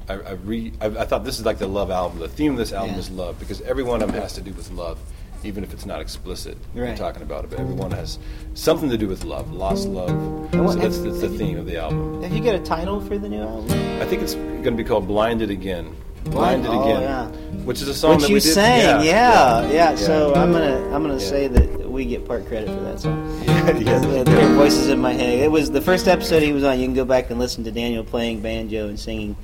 I, 0.08 0.14
I 0.14 0.32
re. 0.32 0.72
I, 0.80 0.86
I 0.86 1.04
thought 1.04 1.24
this 1.24 1.38
is 1.38 1.44
like 1.44 1.58
the 1.58 1.66
love 1.66 1.90
album. 1.90 2.18
The 2.18 2.28
theme 2.28 2.52
of 2.52 2.58
this 2.58 2.72
album 2.72 2.94
Yeah. 2.94 3.00
is 3.00 3.10
love 3.10 3.38
because 3.38 3.60
every 3.62 3.82
one 3.82 4.02
of 4.02 4.10
them 4.12 4.20
has 4.20 4.32
to 4.34 4.40
do 4.40 4.52
with 4.52 4.70
love, 4.70 4.98
even 5.44 5.62
if 5.64 5.72
it's 5.72 5.86
not 5.86 6.00
explicit. 6.00 6.56
We're 6.74 6.96
talking 6.96 7.22
about 7.22 7.44
it, 7.44 7.50
but 7.50 7.60
everyone 7.60 7.90
has 7.92 8.18
something 8.54 8.90
to 8.90 8.98
do 8.98 9.08
with 9.08 9.24
love, 9.24 9.52
lost 9.52 9.88
love. 9.88 10.10
What- 10.54 10.72
So 10.74 10.78
that's, 10.78 10.98
that's 10.98 11.20
the 11.20 11.28
theme 11.28 11.58
of 11.58 11.66
the 11.66 11.78
album. 11.78 12.22
Have 12.22 12.32
you 12.32 12.42
got 12.42 12.54
a 12.54 12.60
title 12.60 13.00
for 13.00 13.18
the 13.18 13.28
new 13.28 13.42
album? 13.42 13.70
I 14.00 14.04
think 14.06 14.22
it's 14.22 14.34
going 14.34 14.64
to 14.64 14.70
be 14.72 14.84
called 14.84 15.06
"Blinded 15.06 15.50
Again." 15.50 15.94
Blinded 16.24 16.70
Oh, 16.70 16.82
Again, 16.82 17.02
yeah. 17.02 17.26
which 17.64 17.80
is 17.80 17.88
a 17.88 17.94
song 17.94 18.16
Which 18.16 18.22
that 18.22 18.28
you 18.28 18.34
we 18.34 18.40
did. 18.40 18.52
sang, 18.52 19.04
yeah, 19.04 19.62
yeah. 19.62 19.70
yeah. 19.70 19.94
So 19.94 20.34
I'm 20.34 20.52
gonna 20.52 20.84
I'm 20.92 21.00
gonna 21.02 21.14
Yeah. 21.14 21.18
say 21.20 21.46
that 21.48 21.90
we 21.90 22.04
get 22.04 22.26
part 22.26 22.46
credit 22.46 22.68
for 22.68 22.80
that 22.80 23.00
song. 23.00 23.40
Yeah, 23.46 23.70
yeah. 23.78 23.98
The- 23.98 24.24
There 24.24 24.50
are 24.50 24.54
voices 24.54 24.88
in 24.88 24.98
my 24.98 25.12
head. 25.12 25.38
It 25.38 25.50
was 25.50 25.70
the 25.70 25.80
first 25.80 26.06
episode 26.08 26.42
he 26.42 26.52
was 26.52 26.64
on. 26.64 26.78
You 26.80 26.86
can 26.86 26.94
go 26.94 27.04
back 27.06 27.30
and 27.30 27.38
listen 27.38 27.64
to 27.64 27.70
Daniel 27.70 28.02
playing 28.04 28.40
banjo 28.40 28.88
and 28.88 28.98
singing 28.98 29.36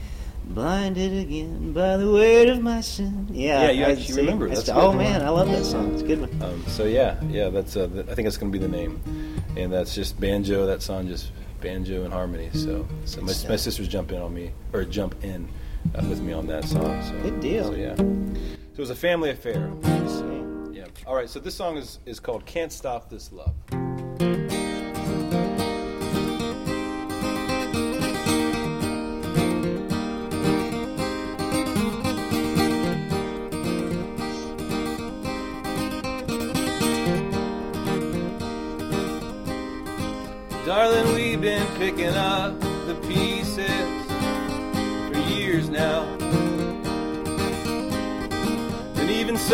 "Blinded 0.47 1.13
Again 1.27 1.73
by 1.73 1.97
the 1.97 2.11
Weight 2.11 2.49
of 2.49 2.61
My 2.63 2.81
Sin." 2.81 3.27
Yeah, 3.31 3.65
Yeah, 3.65 3.71
you 3.71 3.85
I 3.85 3.91
actually 3.93 4.05
see- 4.07 4.21
remember. 4.21 4.49
That's 4.49 4.69
oh 4.69 4.93
man, 4.93 5.23
I 5.23 5.29
love 5.31 5.49
that 5.49 5.65
song. 5.65 5.93
It's 5.93 6.03
a 6.03 6.07
good 6.07 6.21
one. 6.21 6.43
Um, 6.43 6.65
so 6.69 6.85
yeah, 6.85 7.23
yeah, 7.25 7.49
that's. 7.49 7.77
Uh, 7.77 7.89
I 8.09 8.15
think 8.15 8.27
that's 8.27 8.37
going 8.37 8.53
to 8.53 8.59
be 8.59 8.65
the 8.65 8.71
name, 8.71 9.01
and 9.57 9.73
that's 9.73 9.95
just 9.95 10.19
banjo. 10.21 10.67
That 10.67 10.83
song 10.83 11.09
just 11.09 11.33
banjo 11.61 12.05
and 12.05 12.13
harmony. 12.13 12.51
So, 12.53 12.87
so 13.07 13.21
my, 13.23 13.33
my 13.49 13.57
sisters 13.57 13.89
jump 13.89 14.13
in 14.13 14.21
on 14.21 14.35
me 14.35 14.53
or 14.75 14.85
jump 14.85 15.15
in 15.25 15.49
uh, 15.95 16.05
with 16.09 16.21
me 16.21 16.33
on 16.35 16.47
that 16.49 16.65
song. 16.65 17.03
So, 17.03 17.13
Good 17.23 17.41
deal. 17.41 17.65
So 17.65 17.75
yeah, 17.75 17.97
so 17.97 18.03
it 18.75 18.79
was 18.79 18.91
a 18.91 18.95
family 18.97 19.31
affair. 19.31 19.71
Yeah. 20.73 20.85
All 21.07 21.15
right. 21.17 21.29
So 21.31 21.41
this 21.41 21.55
song 21.55 21.77
is 21.79 21.99
is 22.07 22.21
called 22.21 22.45
"Can't 22.47 22.73
Stop 22.73 23.09
This 23.09 23.33
Love." 23.33 23.55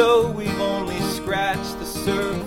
So, 0.01 0.31
we've 0.31 0.61
only 0.63 0.99
scratched 1.13 1.79
the 1.79 1.85
surface. 1.85 2.40